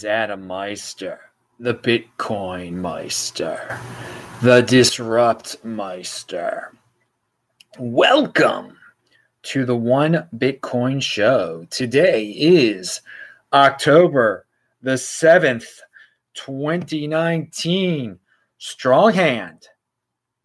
is 0.00 0.04
Adam 0.06 0.46
Meister, 0.46 1.20
the 1.58 1.74
Bitcoin 1.74 2.72
Meister, 2.72 3.78
the 4.40 4.62
Disrupt 4.62 5.62
Meister. 5.62 6.72
Welcome 7.78 8.78
to 9.42 9.66
the 9.66 9.76
One 9.76 10.26
Bitcoin 10.34 11.02
Show. 11.02 11.66
Today 11.68 12.30
is 12.30 13.02
October 13.52 14.46
the 14.80 14.92
7th, 14.92 15.68
2019. 16.32 18.18
Strong 18.56 19.12
hand, 19.12 19.68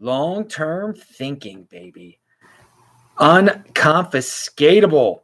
long 0.01 0.49
term 0.49 0.93
thinking, 0.93 1.63
baby. 1.71 2.19
Unconfiscatable 3.19 5.21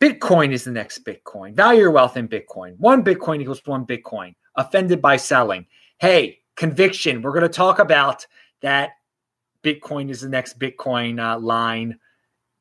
Bitcoin 0.00 0.52
is 0.52 0.64
the 0.64 0.70
next 0.70 1.04
Bitcoin. 1.04 1.54
Value 1.54 1.80
your 1.80 1.90
wealth 1.90 2.16
in 2.16 2.26
Bitcoin. 2.26 2.76
One 2.78 3.04
Bitcoin 3.04 3.40
equals 3.40 3.60
one 3.66 3.86
Bitcoin. 3.86 4.34
Offended 4.56 5.02
by 5.02 5.16
selling. 5.16 5.66
Hey, 5.98 6.38
conviction. 6.56 7.20
We're 7.20 7.32
going 7.32 7.42
to 7.42 7.48
talk 7.48 7.78
about 7.78 8.26
that. 8.62 8.90
Bitcoin 9.62 10.08
is 10.08 10.22
the 10.22 10.28
next 10.28 10.58
Bitcoin 10.58 11.20
uh, 11.20 11.38
line. 11.38 11.98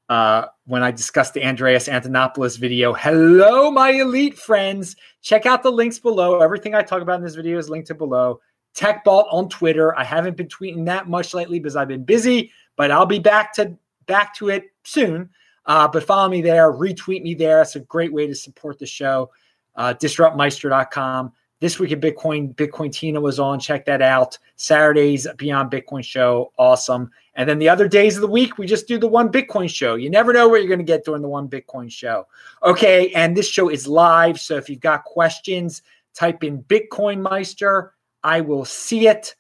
Uh, 0.09 0.47
when 0.65 0.81
I 0.81 0.89
discussed 0.89 1.35
the 1.35 1.45
Andreas 1.45 1.87
Antonopoulos 1.87 2.57
video. 2.57 2.93
Hello, 2.93 3.69
my 3.69 3.91
elite 3.91 4.37
friends. 4.37 4.95
Check 5.21 5.45
out 5.45 5.61
the 5.61 5.71
links 5.71 5.99
below. 5.99 6.39
Everything 6.39 6.73
I 6.73 6.81
talk 6.81 7.03
about 7.03 7.19
in 7.19 7.23
this 7.23 7.35
video 7.35 7.59
is 7.59 7.69
linked 7.69 7.87
to 7.87 7.95
below. 7.95 8.41
TechBalt 8.75 9.31
on 9.31 9.49
Twitter. 9.49 9.97
I 9.97 10.03
haven't 10.03 10.35
been 10.35 10.47
tweeting 10.47 10.85
that 10.85 11.07
much 11.07 11.35
lately 11.35 11.59
because 11.59 11.75
I've 11.75 11.87
been 11.87 12.03
busy, 12.03 12.51
but 12.75 12.89
I'll 12.89 13.05
be 13.05 13.19
back 13.19 13.53
to 13.53 13.77
back 14.07 14.33
to 14.35 14.49
it 14.49 14.65
soon. 14.83 15.29
Uh, 15.69 15.87
but 15.87 16.03
follow 16.03 16.27
me 16.27 16.41
there, 16.41 16.73
retweet 16.73 17.21
me 17.21 17.35
there. 17.35 17.57
That's 17.57 17.75
a 17.75 17.81
great 17.81 18.11
way 18.11 18.25
to 18.25 18.33
support 18.33 18.79
the 18.79 18.87
show. 18.87 19.29
Uh, 19.75 19.93
disruptmeister.com. 19.93 21.31
This 21.59 21.77
week 21.77 21.91
in 21.91 22.01
Bitcoin, 22.01 22.55
Bitcoin 22.55 22.91
Tina 22.91 23.21
was 23.21 23.39
on. 23.39 23.59
Check 23.59 23.85
that 23.85 24.01
out. 24.01 24.39
Saturdays 24.55 25.27
Beyond 25.37 25.69
Bitcoin 25.69 26.03
show, 26.03 26.51
awesome. 26.57 27.11
And 27.35 27.47
then 27.47 27.59
the 27.59 27.69
other 27.69 27.87
days 27.87 28.15
of 28.15 28.21
the 28.21 28.27
week, 28.27 28.57
we 28.57 28.65
just 28.65 28.87
do 28.87 28.97
the 28.97 29.07
one 29.07 29.31
Bitcoin 29.31 29.69
show. 29.69 29.93
You 29.93 30.09
never 30.09 30.33
know 30.33 30.49
what 30.49 30.61
you're 30.61 30.69
going 30.69 30.79
to 30.79 30.85
get 30.85 31.05
during 31.05 31.21
the 31.21 31.27
one 31.27 31.47
Bitcoin 31.47 31.91
show. 31.91 32.25
Okay, 32.63 33.11
and 33.11 33.37
this 33.37 33.47
show 33.47 33.69
is 33.69 33.87
live. 33.87 34.39
So 34.39 34.55
if 34.55 34.69
you've 34.69 34.79
got 34.79 35.03
questions, 35.03 35.83
type 36.15 36.43
in 36.43 36.63
Bitcoin 36.63 37.21
Meister. 37.21 37.93
I 38.23 38.41
will 38.41 38.65
see 38.65 39.07
it, 39.07 39.35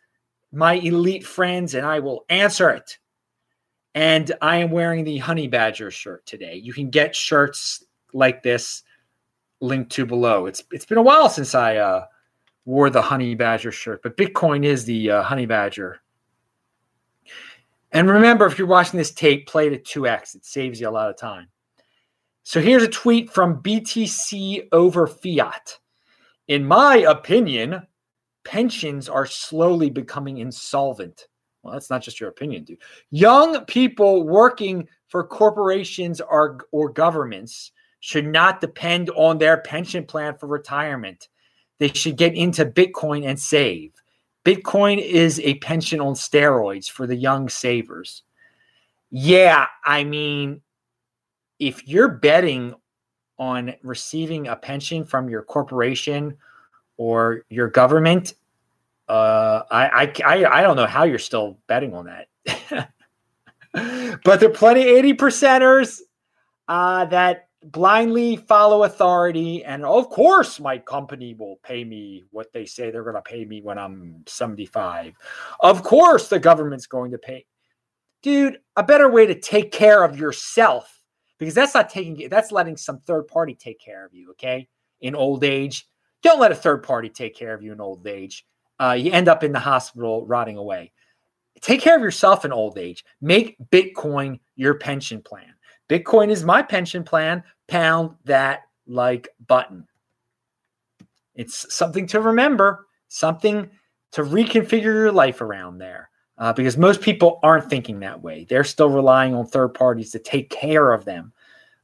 my 0.51 0.73
elite 0.75 1.25
friends, 1.25 1.73
and 1.73 1.87
I 1.87 1.99
will 1.99 2.25
answer 2.29 2.69
it. 2.69 2.99
And 3.95 4.31
I 4.41 4.57
am 4.57 4.71
wearing 4.71 5.03
the 5.03 5.17
Honey 5.17 5.47
Badger 5.47 5.91
shirt 5.91 6.25
today. 6.25 6.55
You 6.55 6.73
can 6.73 6.89
get 6.89 7.15
shirts 7.15 7.83
like 8.13 8.43
this 8.43 8.83
linked 9.61 9.91
to 9.93 10.05
below. 10.05 10.45
It's 10.45 10.63
it's 10.71 10.85
been 10.85 10.97
a 10.97 11.03
while 11.03 11.29
since 11.29 11.55
I 11.55 11.77
uh, 11.77 12.05
wore 12.65 12.89
the 12.89 13.01
Honey 13.01 13.35
Badger 13.35 13.71
shirt, 13.71 14.01
but 14.03 14.17
Bitcoin 14.17 14.63
is 14.63 14.85
the 14.85 15.11
uh, 15.11 15.23
Honey 15.23 15.45
Badger. 15.45 16.01
And 17.91 18.09
remember, 18.09 18.45
if 18.45 18.59
you're 18.59 18.67
watching 18.67 18.99
this 18.99 19.11
tape, 19.11 19.47
play 19.47 19.67
it 19.67 19.73
at 19.73 19.83
2x. 19.83 20.35
It 20.35 20.45
saves 20.45 20.79
you 20.79 20.87
a 20.87 20.91
lot 20.91 21.09
of 21.09 21.17
time. 21.17 21.47
So 22.43 22.61
here's 22.61 22.83
a 22.83 22.87
tweet 22.87 23.31
from 23.31 23.61
BTC 23.63 24.67
over 24.71 25.07
fiat. 25.07 25.79
In 26.47 26.65
my 26.65 26.97
opinion, 26.97 27.81
pensions 28.43 29.09
are 29.09 29.25
slowly 29.25 29.89
becoming 29.89 30.37
insolvent. 30.37 31.27
Well, 31.63 31.73
that's 31.73 31.89
not 31.89 32.01
just 32.01 32.19
your 32.19 32.29
opinion, 32.29 32.63
dude. 32.63 32.79
Young 33.11 33.65
people 33.65 34.23
working 34.23 34.87
for 35.07 35.25
corporations 35.25 36.21
or, 36.21 36.65
or 36.71 36.89
governments 36.89 37.71
should 37.99 38.25
not 38.25 38.61
depend 38.61 39.09
on 39.11 39.37
their 39.37 39.57
pension 39.57 40.05
plan 40.05 40.37
for 40.37 40.47
retirement. 40.47 41.27
They 41.79 41.89
should 41.89 42.17
get 42.17 42.33
into 42.33 42.65
Bitcoin 42.65 43.25
and 43.25 43.39
save. 43.39 43.91
Bitcoin 44.45 44.99
is 44.99 45.39
a 45.41 45.55
pension 45.55 45.99
on 45.99 46.13
steroids 46.13 46.89
for 46.89 47.05
the 47.05 47.15
young 47.15 47.49
savers. 47.49 48.23
Yeah, 49.11 49.67
I 49.83 50.03
mean, 50.03 50.61
if 51.59 51.87
you're 51.87 52.09
betting 52.09 52.73
on 53.37 53.73
receiving 53.83 54.47
a 54.47 54.55
pension 54.55 55.03
from 55.03 55.29
your 55.29 55.41
corporation 55.41 56.37
or 56.97 57.43
your 57.49 57.67
government, 57.67 58.35
uh, 59.09 59.63
I, 59.71 60.13
I, 60.23 60.45
I 60.45 60.61
don't 60.61 60.75
know 60.75 60.85
how 60.85 61.03
you're 61.03 61.17
still 61.17 61.57
betting 61.67 61.93
on 61.95 62.05
that. 62.05 62.91
but 64.23 64.39
there 64.39 64.49
are 64.49 64.53
plenty 64.53 64.83
80 64.83 65.13
percenters 65.15 65.99
uh, 66.67 67.05
that 67.05 67.49
blindly 67.63 68.37
follow 68.37 68.83
authority. 68.83 69.65
And 69.65 69.83
of 69.83 70.09
course, 70.09 70.59
my 70.59 70.77
company 70.77 71.33
will 71.33 71.59
pay 71.63 71.83
me 71.83 72.23
what 72.29 72.53
they 72.53 72.65
say 72.65 72.91
they're 72.91 73.03
going 73.03 73.15
to 73.15 73.21
pay 73.21 73.45
me 73.45 73.61
when 73.61 73.79
I'm 73.79 74.23
75. 74.27 75.15
Of 75.59 75.83
course, 75.83 76.29
the 76.29 76.39
government's 76.39 76.87
going 76.87 77.11
to 77.11 77.17
pay. 77.17 77.45
Dude, 78.21 78.59
a 78.75 78.83
better 78.83 79.09
way 79.09 79.25
to 79.25 79.39
take 79.39 79.71
care 79.71 80.03
of 80.03 80.19
yourself 80.19 81.01
because 81.39 81.55
that's 81.55 81.73
not 81.73 81.89
taking 81.89 82.29
that's 82.29 82.51
letting 82.51 82.77
some 82.77 82.99
third 82.99 83.27
party 83.27 83.55
take 83.55 83.79
care 83.79 84.05
of 84.05 84.13
you, 84.13 84.31
okay? 84.31 84.67
In 85.01 85.15
old 85.15 85.43
age. 85.43 85.87
Don't 86.21 86.39
let 86.39 86.51
a 86.51 86.55
third 86.55 86.83
party 86.83 87.09
take 87.09 87.33
care 87.33 87.53
of 87.53 87.63
you 87.63 87.71
in 87.71 87.79
old 87.79 88.05
age 88.05 88.45
uh, 88.79 88.93
you 88.93 89.11
end 89.11 89.27
up 89.27 89.43
in 89.43 89.51
the 89.51 89.59
hospital 89.59 90.25
rotting 90.25 90.57
away. 90.57 90.91
Take 91.61 91.81
care 91.81 91.95
of 91.95 92.01
yourself 92.01 92.45
in 92.45 92.53
old 92.53 92.77
age. 92.77 93.03
Make 93.21 93.57
Bitcoin 93.69 94.39
your 94.55 94.75
pension 94.75 95.21
plan. 95.21 95.53
Bitcoin 95.89 96.29
is 96.29 96.43
my 96.43 96.61
pension 96.61 97.03
plan. 97.03 97.43
Pound 97.67 98.15
that 98.25 98.61
like 98.87 99.29
button. 99.47 99.85
It's 101.35 101.73
something 101.73 102.07
to 102.07 102.21
remember, 102.21 102.87
something 103.07 103.69
to 104.11 104.23
reconfigure 104.23 104.83
your 104.83 105.11
life 105.11 105.41
around 105.41 105.77
there. 105.77 106.09
Uh, 106.37 106.53
because 106.53 106.77
most 106.77 107.01
people 107.01 107.37
aren't 107.43 107.69
thinking 107.69 107.99
that 107.99 108.21
way. 108.21 108.45
They're 108.47 108.63
still 108.63 108.89
relying 108.89 109.35
on 109.35 109.45
third 109.45 109.73
parties 109.73 110.11
to 110.11 110.19
take 110.19 110.49
care 110.49 110.93
of 110.93 111.03
them 111.03 111.33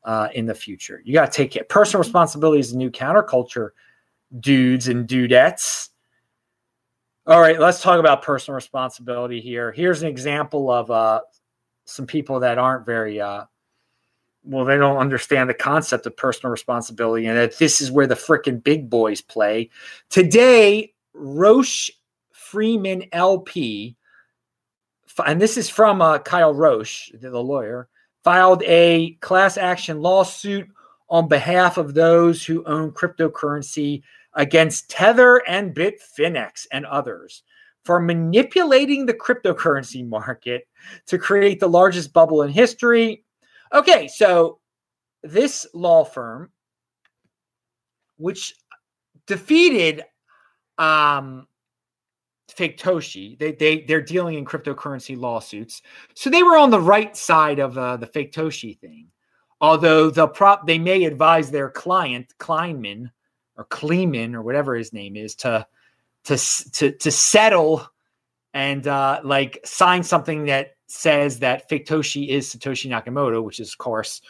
uh, 0.05 0.29
in 0.33 0.45
the 0.45 0.55
future. 0.55 1.01
You 1.03 1.11
got 1.11 1.29
to 1.29 1.35
take 1.35 1.57
it. 1.57 1.67
Personal 1.67 2.01
responsibility 2.01 2.61
is 2.61 2.71
the 2.71 2.77
new 2.77 2.89
counterculture, 2.89 3.71
dudes 4.39 4.87
and 4.87 5.09
dudettes. 5.09 5.89
All 7.27 7.41
right, 7.41 7.59
let's 7.59 7.81
talk 7.81 7.99
about 7.99 8.21
personal 8.21 8.55
responsibility 8.55 9.41
here. 9.41 9.71
Here's 9.71 10.03
an 10.03 10.07
example 10.07 10.69
of 10.69 10.91
uh, 10.91 11.21
some 11.85 12.05
people 12.05 12.39
that 12.41 12.59
aren't 12.59 12.85
very 12.85 13.19
uh, 13.19 13.45
well, 14.43 14.63
they 14.63 14.77
don't 14.77 14.97
understand 14.97 15.49
the 15.49 15.55
concept 15.55 16.05
of 16.05 16.15
personal 16.15 16.51
responsibility 16.51 17.25
and 17.25 17.35
that 17.35 17.57
this 17.57 17.81
is 17.81 17.91
where 17.91 18.05
the 18.05 18.13
freaking 18.13 18.63
big 18.63 18.91
boys 18.91 19.21
play. 19.21 19.71
Today, 20.09 20.93
Roche 21.13 21.89
Freeman 22.31 23.05
LP, 23.11 23.95
and 25.25 25.41
this 25.41 25.57
is 25.57 25.67
from 25.67 26.01
uh, 26.01 26.19
Kyle 26.19 26.53
Roche, 26.53 27.11
the 27.19 27.41
lawyer, 27.41 27.87
filed 28.23 28.61
a 28.63 29.13
class 29.21 29.57
action 29.57 29.99
lawsuit 29.99 30.67
on 31.09 31.27
behalf 31.27 31.77
of 31.77 31.95
those 31.95 32.45
who 32.45 32.63
own 32.65 32.91
cryptocurrency 32.91 34.03
against 34.35 34.89
Tether 34.89 35.37
and 35.47 35.75
Bitfinex 35.75 36.67
and 36.71 36.85
others 36.85 37.43
for 37.85 37.99
manipulating 37.99 39.05
the 39.05 39.13
cryptocurrency 39.13 40.07
market 40.07 40.67
to 41.05 41.17
create 41.17 41.59
the 41.59 41.69
largest 41.69 42.11
bubble 42.13 42.41
in 42.41 42.49
history. 42.49 43.23
Okay, 43.73 44.07
so 44.07 44.59
this 45.23 45.67
law 45.73 46.03
firm, 46.03 46.49
which 48.17 48.55
defeated 49.27 50.03
um, 50.77 51.47
Faketoshi, 52.51 53.37
they 53.37 53.51
they 53.53 53.81
they're 53.81 54.01
dealing 54.01 54.37
in 54.37 54.45
cryptocurrency 54.45 55.17
lawsuits, 55.17 55.81
so 56.15 56.29
they 56.29 56.43
were 56.43 56.57
on 56.57 56.69
the 56.69 56.79
right 56.79 57.15
side 57.15 57.59
of 57.59 57.77
uh, 57.77 57.97
the 57.97 58.07
Faketoshi 58.07 58.79
thing. 58.79 59.07
Although 59.61 60.09
the 60.09 60.27
prop 60.27 60.67
they 60.67 60.79
may 60.79 61.05
advise 61.05 61.49
their 61.49 61.69
client 61.69 62.33
Kleinman 62.39 63.09
or 63.57 63.65
Kleeman 63.65 64.35
or 64.35 64.41
whatever 64.41 64.75
his 64.75 64.93
name 64.93 65.15
is 65.15 65.35
to 65.35 65.65
to 66.25 66.37
to 66.71 66.91
to 66.91 67.11
settle 67.11 67.87
and 68.53 68.87
uh, 68.87 69.19
like 69.23 69.59
sign 69.65 70.01
something 70.01 70.45
that 70.45 70.75
says 70.87 71.39
that 71.39 71.69
Faketoshi 71.69 72.29
is 72.29 72.53
Satoshi 72.53 72.89
Nakamoto, 72.89 73.43
which 73.43 73.59
is 73.59 73.73
of 73.73 73.77
course, 73.77 74.21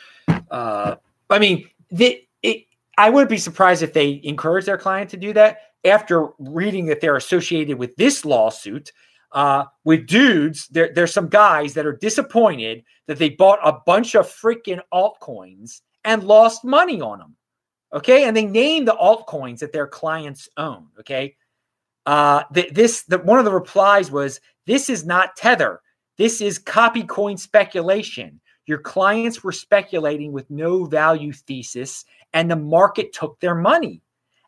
uh, 0.49 0.95
I 1.29 1.39
mean, 1.39 1.69
the, 1.91 2.21
it, 2.41 2.65
I 2.97 3.09
wouldn't 3.09 3.29
be 3.29 3.37
surprised 3.37 3.83
if 3.83 3.93
they 3.93 4.19
encourage 4.23 4.65
their 4.65 4.77
client 4.77 5.09
to 5.11 5.17
do 5.17 5.31
that 5.33 5.59
after 5.83 6.29
reading 6.39 6.87
that 6.87 7.01
they're 7.01 7.17
associated 7.17 7.77
with 7.77 7.95
this 7.95 8.25
lawsuit. 8.25 8.91
Uh, 9.31 9.65
with 9.83 10.07
dudes, 10.07 10.67
there, 10.69 10.91
there's 10.95 11.13
some 11.13 11.27
guys 11.27 11.73
that 11.73 11.85
are 11.85 11.97
disappointed 11.97 12.83
that 13.05 13.17
they 13.17 13.29
bought 13.29 13.59
a 13.63 13.79
bunch 13.85 14.15
of 14.15 14.25
freaking 14.25 14.79
altcoins 14.93 15.81
and 16.05 16.23
lost 16.23 16.63
money 16.63 17.01
on 17.01 17.19
them. 17.19 17.35
Okay. 17.95 18.25
And 18.25 18.37
they 18.37 18.45
name 18.45 18.85
the 18.85 18.95
altcoins 18.95 19.59
that 19.59 19.73
their 19.73 19.87
clients 19.87 20.49
own. 20.57 20.87
Okay. 20.99 21.35
Uh, 22.05 22.43
th- 22.53 22.73
this, 22.73 23.03
the, 23.03 23.17
one 23.19 23.39
of 23.39 23.45
the 23.45 23.51
replies 23.51 24.11
was, 24.11 24.39
this 24.67 24.89
is 24.89 25.05
not 25.05 25.35
Tether. 25.35 25.81
This 26.17 26.41
is 26.41 26.59
copy 26.59 27.03
coin 27.03 27.37
speculation. 27.37 28.39
Your 28.67 28.79
clients 28.79 29.43
were 29.43 29.51
speculating 29.51 30.31
with 30.31 30.49
no 30.49 30.85
value 30.85 31.31
thesis, 31.31 32.05
and 32.33 32.49
the 32.49 32.55
market 32.55 33.13
took 33.13 33.39
their 33.39 33.55
money. 33.55 34.01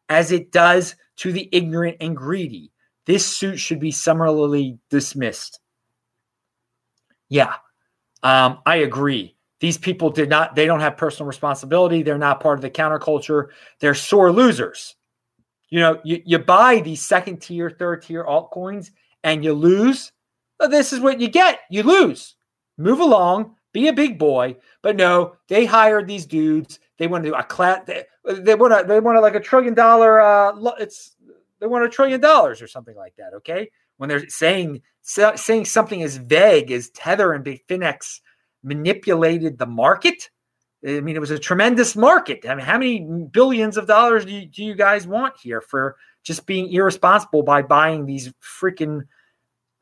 as 0.10 0.32
it 0.32 0.52
does 0.52 0.96
to 1.18 1.32
the 1.32 1.50
ignorant 1.52 1.98
and 2.00 2.16
greedy. 2.16 2.72
This 3.06 3.26
suit 3.26 3.58
should 3.58 3.80
be 3.80 3.92
summarily 3.92 4.78
dismissed. 4.90 5.60
Yeah, 7.30 7.54
um, 8.24 8.60
I 8.66 8.78
agree. 8.78 9.36
These 9.60 9.78
people 9.78 10.10
did 10.10 10.30
not, 10.30 10.56
they 10.56 10.66
don't 10.66 10.82
have 10.82 10.98
personal 10.98 11.28
responsibility. 11.28 12.04
They're 12.04 12.18
not 12.18 12.42
part 12.42 12.58
of 12.58 12.62
the 12.62 12.70
counterculture. 12.70 13.48
They're 13.80 13.96
sore 13.96 14.32
losers. 14.32 14.96
You 15.70 15.80
know, 15.80 16.00
you, 16.04 16.22
you 16.26 16.40
buy 16.40 16.80
these 16.80 17.06
second 17.06 17.42
tier, 17.42 17.70
third 17.70 18.04
tier 18.04 18.24
altcoins 18.24 18.92
and 19.24 19.44
you 19.44 19.54
lose. 19.54 20.12
Well, 20.60 20.70
this 20.70 20.94
is 20.94 21.00
what 21.00 21.20
you 21.20 21.28
get. 21.28 21.60
You 21.70 21.84
lose. 21.84 22.36
Move 22.78 23.00
along, 23.00 23.56
be 23.74 23.88
a 23.88 23.94
big 23.94 24.20
boy. 24.20 24.56
But 24.84 24.96
no, 24.96 25.36
they 25.48 25.66
hired 25.66 26.08
these 26.08 26.26
dudes. 26.26 26.80
They 26.98 27.08
want 27.08 27.24
to 27.24 27.32
do 27.32 27.36
a 27.36 27.44
class. 27.44 27.82
They, 27.86 28.06
they 28.26 28.56
want 28.56 28.80
to, 28.80 28.88
they 28.88 29.00
want 29.00 29.18
to 29.18 29.22
like 29.22 29.36
a 29.36 29.40
trillion 29.40 29.74
dollar, 29.74 30.22
uh, 30.22 30.54
it's, 30.80 31.16
they 31.60 31.68
want 31.68 31.84
a 31.84 31.90
trillion 31.90 32.22
dollars 32.22 32.62
or 32.62 32.68
something 32.68 32.96
like 32.96 33.16
that. 33.18 33.34
Okay. 33.34 33.70
When 33.98 34.08
they're 34.08 34.30
saying, 34.30 34.84
saying 35.02 35.66
something 35.66 36.04
as 36.04 36.18
vague 36.18 36.72
as 36.72 36.90
Tether 36.92 37.34
and 37.34 37.44
Bitfinex 37.44 38.20
manipulated 38.68 39.58
the 39.58 39.66
market. 39.66 40.30
I 40.86 41.00
mean, 41.00 41.16
it 41.16 41.20
was 41.20 41.32
a 41.32 41.40
tremendous 41.40 41.96
market. 41.96 42.46
I 42.48 42.54
mean, 42.54 42.66
how 42.66 42.78
many 42.78 43.00
billions 43.32 43.78
of 43.78 43.88
dollars 43.88 44.26
do 44.26 44.34
you, 44.34 44.46
do 44.46 44.64
you 44.64 44.76
guys 44.76 45.08
want 45.08 45.36
here 45.42 45.62
for 45.62 45.96
just 46.24 46.46
being 46.46 46.72
irresponsible 46.72 47.44
by 47.44 47.62
buying 47.62 48.06
these 48.06 48.32
freaking? 48.42 49.08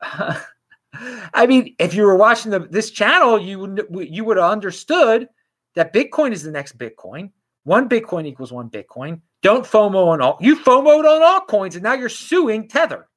I 0.02 1.46
mean, 1.46 1.74
if 1.78 1.92
you 1.92 2.04
were 2.04 2.16
watching 2.16 2.50
the, 2.50 2.60
this 2.60 2.90
channel, 2.90 3.38
you 3.38 3.58
would 3.58 3.86
you 3.90 4.24
would 4.24 4.38
have 4.38 4.50
understood 4.50 5.28
that 5.74 5.92
Bitcoin 5.92 6.32
is 6.32 6.42
the 6.42 6.50
next 6.50 6.78
Bitcoin. 6.78 7.30
One 7.64 7.88
Bitcoin 7.88 8.26
equals 8.26 8.52
one 8.52 8.70
Bitcoin. 8.70 9.20
Don't 9.42 9.66
FOMO 9.66 10.06
on 10.06 10.22
all. 10.22 10.38
You 10.40 10.56
FOMOed 10.56 11.04
on 11.04 11.22
all 11.22 11.42
coins, 11.42 11.76
and 11.76 11.82
now 11.82 11.92
you're 11.92 12.08
suing 12.08 12.68
Tether. 12.68 13.08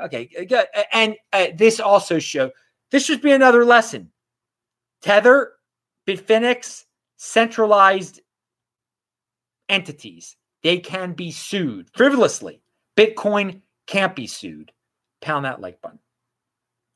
Okay, 0.00 0.28
and 0.92 1.16
uh, 1.32 1.46
this 1.56 1.80
also 1.80 2.18
show 2.18 2.50
this 2.90 3.04
should 3.04 3.22
be 3.22 3.32
another 3.32 3.64
lesson. 3.64 4.10
Tether, 5.00 5.52
Bitfinex, 6.06 6.84
centralized 7.16 8.20
entities. 9.68 10.36
They 10.62 10.78
can 10.78 11.12
be 11.12 11.30
sued 11.30 11.88
frivolously. 11.94 12.60
Bitcoin 12.96 13.62
can't 13.86 14.14
be 14.14 14.26
sued. 14.26 14.72
Pound 15.20 15.44
that 15.44 15.60
like 15.60 15.80
button. 15.80 15.98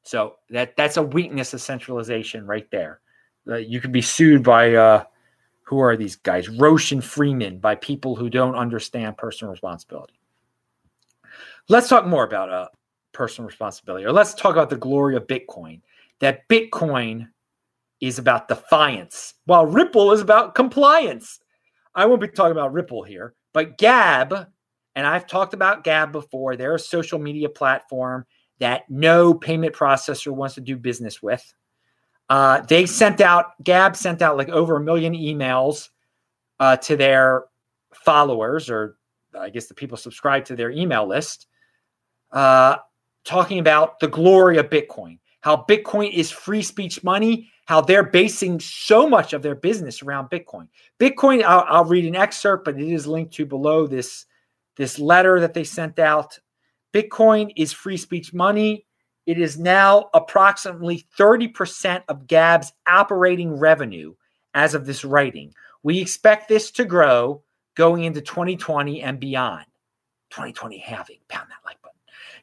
So 0.02 0.36
that 0.50 0.76
that's 0.76 0.98
a 0.98 1.02
weakness 1.02 1.54
of 1.54 1.60
centralization 1.62 2.46
right 2.46 2.70
there. 2.70 3.00
Uh, 3.48 3.56
you 3.56 3.80
can 3.80 3.92
be 3.92 4.02
sued 4.02 4.42
by 4.42 4.74
uh, 4.74 5.04
who 5.62 5.78
are 5.78 5.96
these 5.96 6.16
guys? 6.16 6.48
Roche 6.48 6.92
and 6.92 7.02
Freeman 7.02 7.58
by 7.58 7.74
people 7.74 8.14
who 8.14 8.28
don't 8.28 8.54
understand 8.54 9.16
personal 9.16 9.50
responsibility. 9.50 10.18
Let's 11.68 11.88
talk 11.88 12.06
more 12.06 12.24
about 12.24 12.50
uh, 12.50 12.68
personal 13.12 13.46
responsibility, 13.46 14.04
or 14.04 14.12
let's 14.12 14.34
talk 14.34 14.52
about 14.52 14.68
the 14.68 14.76
glory 14.76 15.16
of 15.16 15.26
Bitcoin. 15.26 15.80
That 16.20 16.46
Bitcoin 16.48 17.28
is 18.00 18.18
about 18.18 18.48
defiance, 18.48 19.34
while 19.46 19.66
Ripple 19.66 20.12
is 20.12 20.20
about 20.20 20.54
compliance. 20.54 21.40
I 21.94 22.06
won't 22.06 22.20
be 22.20 22.28
talking 22.28 22.52
about 22.52 22.72
Ripple 22.72 23.02
here, 23.02 23.34
but 23.52 23.78
Gab, 23.78 24.48
and 24.94 25.06
I've 25.06 25.26
talked 25.26 25.54
about 25.54 25.84
Gab 25.84 26.12
before, 26.12 26.56
they're 26.56 26.74
a 26.74 26.78
social 26.78 27.18
media 27.18 27.48
platform 27.48 28.26
that 28.58 28.82
no 28.88 29.34
payment 29.34 29.74
processor 29.74 30.32
wants 30.32 30.54
to 30.56 30.60
do 30.60 30.76
business 30.76 31.22
with. 31.22 31.54
Uh, 32.28 32.60
they 32.62 32.86
sent 32.86 33.20
out, 33.20 33.62
Gab 33.62 33.96
sent 33.96 34.22
out 34.22 34.36
like 34.36 34.48
over 34.48 34.76
a 34.76 34.80
million 34.80 35.12
emails 35.12 35.90
uh, 36.60 36.76
to 36.78 36.96
their 36.96 37.44
followers, 37.94 38.70
or 38.70 38.96
I 39.38 39.50
guess 39.50 39.66
the 39.66 39.74
people 39.74 39.96
subscribed 39.96 40.46
to 40.46 40.56
their 40.56 40.70
email 40.70 41.06
list, 41.06 41.46
uh, 42.32 42.76
talking 43.24 43.58
about 43.58 44.00
the 44.00 44.08
glory 44.08 44.58
of 44.58 44.70
Bitcoin, 44.70 45.18
how 45.44 45.62
Bitcoin 45.68 46.10
is 46.10 46.30
free 46.30 46.62
speech 46.62 47.04
money 47.04 47.52
how 47.66 47.82
they're 47.82 48.02
basing 48.02 48.58
so 48.58 49.06
much 49.06 49.34
of 49.34 49.42
their 49.42 49.54
business 49.54 50.02
around 50.02 50.30
Bitcoin. 50.30 50.68
Bitcoin, 50.98 51.42
I'll, 51.42 51.66
I'll, 51.68 51.84
read 51.84 52.06
an 52.06 52.16
excerpt, 52.16 52.64
but 52.64 52.80
it 52.80 52.88
is 52.88 53.06
linked 53.06 53.34
to 53.34 53.44
below 53.44 53.86
this, 53.86 54.24
this 54.76 54.98
letter 54.98 55.40
that 55.40 55.52
they 55.52 55.64
sent 55.64 55.98
out. 55.98 56.38
Bitcoin 56.94 57.52
is 57.56 57.72
free 57.72 57.98
speech 57.98 58.32
money. 58.32 58.86
It 59.26 59.38
is 59.38 59.58
now 59.58 60.08
approximately 60.14 61.06
30% 61.18 62.02
of 62.08 62.26
Gab's 62.26 62.72
operating 62.86 63.58
revenue 63.58 64.14
as 64.54 64.74
of 64.74 64.86
this 64.86 65.04
writing. 65.04 65.52
We 65.82 66.00
expect 66.00 66.48
this 66.48 66.70
to 66.72 66.86
grow 66.86 67.42
going 67.74 68.04
into 68.04 68.22
2020 68.22 69.02
and 69.02 69.20
beyond. 69.20 69.66
2020 70.30 70.78
halving, 70.78 71.18
pound 71.28 71.48
that 71.50 71.64
like 71.66 71.80
button. 71.82 71.98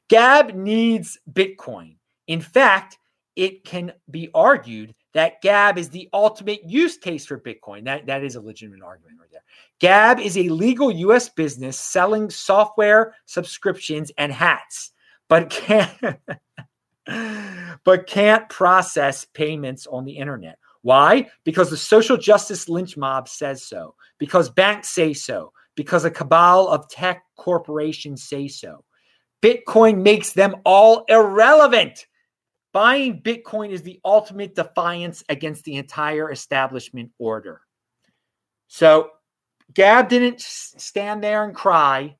Gab 0.08 0.56
needs 0.56 1.20
Bitcoin. 1.32 1.96
In 2.28 2.42
fact, 2.42 2.98
it 3.36 3.64
can 3.64 3.94
be 4.10 4.30
argued 4.34 4.94
that 5.14 5.42
Gab 5.42 5.78
is 5.78 5.90
the 5.90 6.10
ultimate 6.14 6.64
use 6.64 6.98
case 6.98 7.26
for 7.26 7.40
Bitcoin. 7.40 7.86
That, 7.86 8.06
that 8.06 8.24
is 8.24 8.36
a 8.36 8.42
legitimate 8.42 8.82
argument 8.82 9.20
right 9.20 9.30
there. 9.32 9.44
Gab 9.80 10.20
is 10.20 10.38
a 10.38 10.50
legal 10.50 10.92
US 10.92 11.30
business 11.30 11.80
selling 11.80 12.30
software, 12.30 13.16
subscriptions, 13.26 14.12
and 14.18 14.32
hats, 14.32 14.92
but 15.28 15.50
can't, 15.50 15.92
but 17.84 18.08
can't 18.08 18.50
process 18.50 19.26
payments 19.26 19.88
on 19.88 20.06
the 20.06 20.18
internet. 20.18 20.58
Why? 20.82 21.30
Because 21.44 21.70
the 21.70 21.78
social 21.78 22.18
justice 22.18 22.68
lynch 22.68 22.98
mob 22.98 23.28
says 23.28 23.64
so, 23.64 23.96
because 24.18 24.50
banks 24.50 24.90
say 24.90 25.14
so, 25.14 25.54
because 25.76 26.06
a 26.06 26.12
cabal 26.12 26.68
of 26.68 26.90
tech 26.90 27.24
corporations 27.38 28.24
say 28.24 28.48
so. 28.48 28.84
Bitcoin 29.42 30.02
makes 30.02 30.34
them 30.34 30.56
all 30.64 31.04
irrelevant. 31.08 32.06
Buying 32.74 33.22
Bitcoin 33.22 33.72
is 33.72 33.82
the 33.82 34.00
ultimate 34.06 34.56
defiance 34.56 35.24
against 35.28 35.66
the 35.66 35.76
entire 35.76 36.32
establishment 36.32 37.12
order. 37.20 37.62
So 38.68 39.12
Gab 39.74 40.08
didn't 40.08 40.40
stand 40.40 41.24
there 41.24 41.44
and 41.44 41.54
cry. 41.54 42.16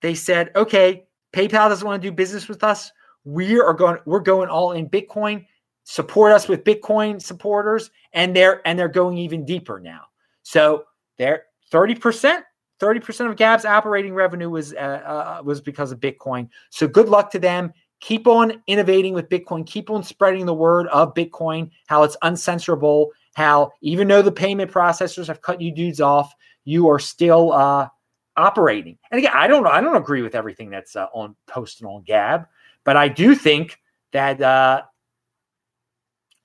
They 0.00 0.14
said, 0.14 0.50
okay, 0.56 1.06
PayPal 1.34 1.68
doesn't 1.68 1.86
want 1.86 2.02
to 2.02 2.08
do 2.08 2.14
business 2.14 2.48
with 2.48 2.64
us. 2.64 2.90
We 3.24 3.60
are 3.60 3.74
going, 3.74 3.98
we're 4.06 4.20
going 4.20 4.48
all 4.48 4.72
in 4.72 4.88
Bitcoin. 4.88 5.44
Support 5.84 6.32
us 6.32 6.48
with 6.48 6.64
Bitcoin 6.64 7.20
supporters, 7.20 7.90
and 8.12 8.34
they're 8.34 8.66
and 8.66 8.78
they're 8.78 8.88
going 8.88 9.18
even 9.18 9.44
deeper 9.44 9.80
now. 9.80 10.02
So 10.42 10.84
they're 11.18 11.44
30%, 11.72 12.42
30% 12.80 13.30
of 13.30 13.36
Gab's 13.36 13.64
operating 13.64 14.14
revenue 14.14 14.50
was 14.50 14.72
uh, 14.74 14.76
uh, 14.76 15.42
was 15.44 15.60
because 15.60 15.90
of 15.90 16.00
Bitcoin. 16.00 16.48
So 16.70 16.86
good 16.86 17.08
luck 17.08 17.30
to 17.32 17.38
them 17.38 17.72
keep 18.00 18.26
on 18.26 18.62
innovating 18.66 19.14
with 19.14 19.28
Bitcoin, 19.28 19.66
keep 19.66 19.90
on 19.90 20.02
spreading 20.02 20.46
the 20.46 20.54
word 20.54 20.86
of 20.88 21.14
Bitcoin, 21.14 21.70
how 21.86 22.02
it's 22.02 22.16
uncensorable, 22.22 23.08
how 23.34 23.70
even 23.82 24.08
though 24.08 24.22
the 24.22 24.32
payment 24.32 24.70
processors 24.70 25.26
have 25.26 25.42
cut 25.42 25.60
you 25.60 25.72
dudes 25.72 26.00
off, 26.00 26.34
you 26.64 26.88
are 26.88 26.98
still 26.98 27.52
uh, 27.52 27.88
operating. 28.36 28.98
And 29.10 29.18
again, 29.18 29.32
I 29.34 29.46
don't 29.46 29.66
I 29.66 29.80
don't 29.80 29.96
agree 29.96 30.22
with 30.22 30.34
everything 30.34 30.70
that's 30.70 30.96
uh, 30.96 31.06
on 31.12 31.36
posted 31.46 31.86
on 31.86 32.02
Gab, 32.02 32.46
but 32.84 32.96
I 32.96 33.08
do 33.08 33.34
think 33.34 33.78
that 34.12 34.40
uh, 34.40 34.82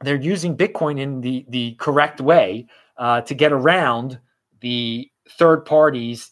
they're 0.02 0.16
using 0.16 0.58
Bitcoin 0.58 1.00
in 1.00 1.22
the 1.22 1.46
the 1.50 1.76
correct 1.76 2.22
way 2.22 2.68
uh, 2.98 3.22
to 3.22 3.34
get 3.34 3.52
around 3.52 4.20
the 4.62 5.10
third 5.38 5.66
parties 5.66 6.32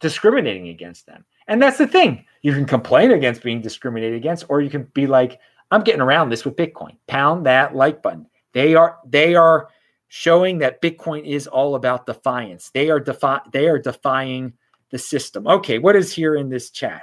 discriminating 0.00 0.68
against 0.68 1.06
them. 1.06 1.24
And 1.48 1.60
that's 1.60 1.78
the 1.78 1.86
thing. 1.86 2.24
You 2.42 2.52
can 2.52 2.64
complain 2.64 3.10
against 3.10 3.42
being 3.42 3.60
discriminated 3.60 4.16
against, 4.16 4.46
or 4.48 4.60
you 4.60 4.70
can 4.70 4.84
be 4.94 5.06
like, 5.06 5.40
I'm 5.70 5.82
getting 5.82 6.00
around 6.00 6.30
this 6.30 6.44
with 6.44 6.56
Bitcoin. 6.56 6.96
Pound 7.06 7.46
that 7.46 7.74
like 7.74 8.02
button. 8.02 8.26
They 8.52 8.74
are 8.74 8.98
they 9.06 9.34
are 9.34 9.68
showing 10.08 10.58
that 10.58 10.82
Bitcoin 10.82 11.24
is 11.24 11.46
all 11.46 11.76
about 11.76 12.06
defiance. 12.06 12.70
They 12.70 12.90
are 12.90 12.98
defi- 12.98 13.48
they 13.52 13.68
are 13.68 13.78
defying 13.78 14.52
the 14.90 14.98
system. 14.98 15.46
Okay, 15.46 15.78
what 15.78 15.96
is 15.96 16.12
here 16.12 16.36
in 16.36 16.48
this 16.48 16.70
chat? 16.70 17.02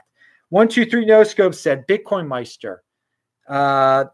One, 0.50 0.68
two, 0.68 0.86
three, 0.86 1.06
no 1.06 1.24
scope 1.24 1.54
said 1.54 1.88
Bitcoin 1.88 2.28
Meister. 2.28 2.84
Uh, 3.48 4.06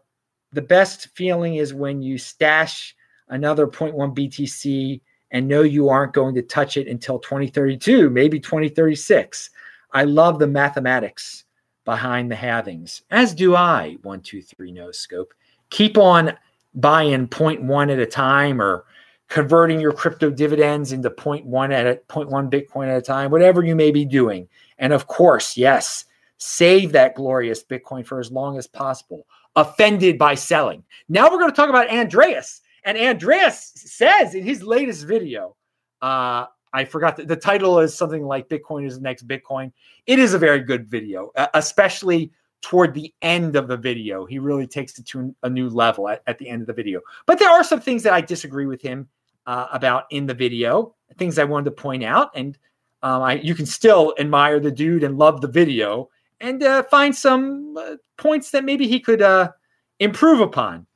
the 0.52 0.62
best 0.62 1.08
feeling 1.16 1.56
is 1.56 1.74
when 1.74 2.02
you 2.02 2.18
stash 2.18 2.94
another 3.28 3.66
0.1 3.66 4.16
BTC 4.16 5.00
and 5.32 5.48
know 5.48 5.62
you 5.62 5.88
aren't 5.88 6.12
going 6.12 6.34
to 6.36 6.42
touch 6.42 6.76
it 6.76 6.86
until 6.86 7.18
2032, 7.18 8.10
maybe 8.10 8.38
2036. 8.38 9.50
I 9.94 10.04
love 10.04 10.38
the 10.38 10.46
mathematics 10.48 11.44
behind 11.84 12.30
the 12.30 12.34
halvings, 12.34 13.02
as 13.10 13.34
do 13.34 13.54
I. 13.54 13.96
One, 14.02 14.20
two, 14.20 14.42
three, 14.42 14.72
no 14.72 14.90
scope. 14.90 15.32
Keep 15.70 15.96
on 15.96 16.36
buying 16.74 17.28
0.1 17.28 17.92
at 17.92 17.98
a 18.00 18.06
time 18.06 18.60
or 18.60 18.84
converting 19.28 19.80
your 19.80 19.92
crypto 19.92 20.30
dividends 20.30 20.92
into 20.92 21.10
0.1 21.10 21.72
at 21.72 21.86
a 21.86 22.00
0.1 22.08 22.50
Bitcoin 22.50 22.88
at 22.88 22.98
a 22.98 23.02
time, 23.02 23.30
whatever 23.30 23.64
you 23.64 23.76
may 23.76 23.90
be 23.90 24.04
doing. 24.04 24.48
And 24.78 24.92
of 24.92 25.06
course, 25.06 25.56
yes, 25.56 26.04
save 26.38 26.92
that 26.92 27.14
glorious 27.14 27.62
Bitcoin 27.62 28.04
for 28.04 28.18
as 28.18 28.32
long 28.32 28.58
as 28.58 28.66
possible. 28.66 29.26
Offended 29.56 30.18
by 30.18 30.34
selling. 30.34 30.82
Now 31.08 31.30
we're 31.30 31.38
going 31.38 31.50
to 31.50 31.56
talk 31.56 31.70
about 31.70 31.88
Andreas. 31.88 32.60
And 32.84 32.98
Andreas 32.98 33.72
says 33.76 34.34
in 34.34 34.42
his 34.42 34.62
latest 34.62 35.06
video, 35.06 35.54
uh, 36.02 36.46
I 36.74 36.84
forgot 36.84 37.16
the, 37.16 37.24
the 37.24 37.36
title 37.36 37.78
is 37.78 37.94
something 37.94 38.24
like 38.24 38.48
Bitcoin 38.48 38.84
is 38.84 38.96
the 38.96 39.02
next 39.02 39.26
Bitcoin. 39.26 39.72
It 40.06 40.18
is 40.18 40.34
a 40.34 40.38
very 40.38 40.60
good 40.60 40.86
video, 40.86 41.30
especially 41.54 42.32
toward 42.60 42.94
the 42.94 43.14
end 43.22 43.56
of 43.56 43.68
the 43.68 43.76
video. 43.76 44.26
He 44.26 44.38
really 44.38 44.66
takes 44.66 44.98
it 44.98 45.06
to 45.06 45.34
a 45.42 45.48
new 45.48 45.68
level 45.68 46.08
at, 46.08 46.22
at 46.26 46.38
the 46.38 46.48
end 46.48 46.62
of 46.62 46.66
the 46.66 46.72
video. 46.72 47.00
But 47.26 47.38
there 47.38 47.50
are 47.50 47.62
some 47.62 47.80
things 47.80 48.02
that 48.02 48.12
I 48.12 48.20
disagree 48.20 48.66
with 48.66 48.82
him 48.82 49.08
uh, 49.46 49.68
about 49.72 50.04
in 50.10 50.26
the 50.26 50.34
video, 50.34 50.94
things 51.16 51.38
I 51.38 51.44
wanted 51.44 51.66
to 51.66 51.70
point 51.70 52.02
out. 52.02 52.30
And 52.34 52.58
um, 53.02 53.22
I, 53.22 53.34
you 53.34 53.54
can 53.54 53.66
still 53.66 54.14
admire 54.18 54.58
the 54.60 54.70
dude 54.70 55.04
and 55.04 55.18
love 55.18 55.42
the 55.42 55.48
video 55.48 56.08
and 56.40 56.62
uh, 56.62 56.82
find 56.84 57.14
some 57.14 57.76
uh, 57.76 57.96
points 58.16 58.50
that 58.50 58.64
maybe 58.64 58.88
he 58.88 58.98
could 58.98 59.22
uh, 59.22 59.52
improve 60.00 60.40
upon. 60.40 60.86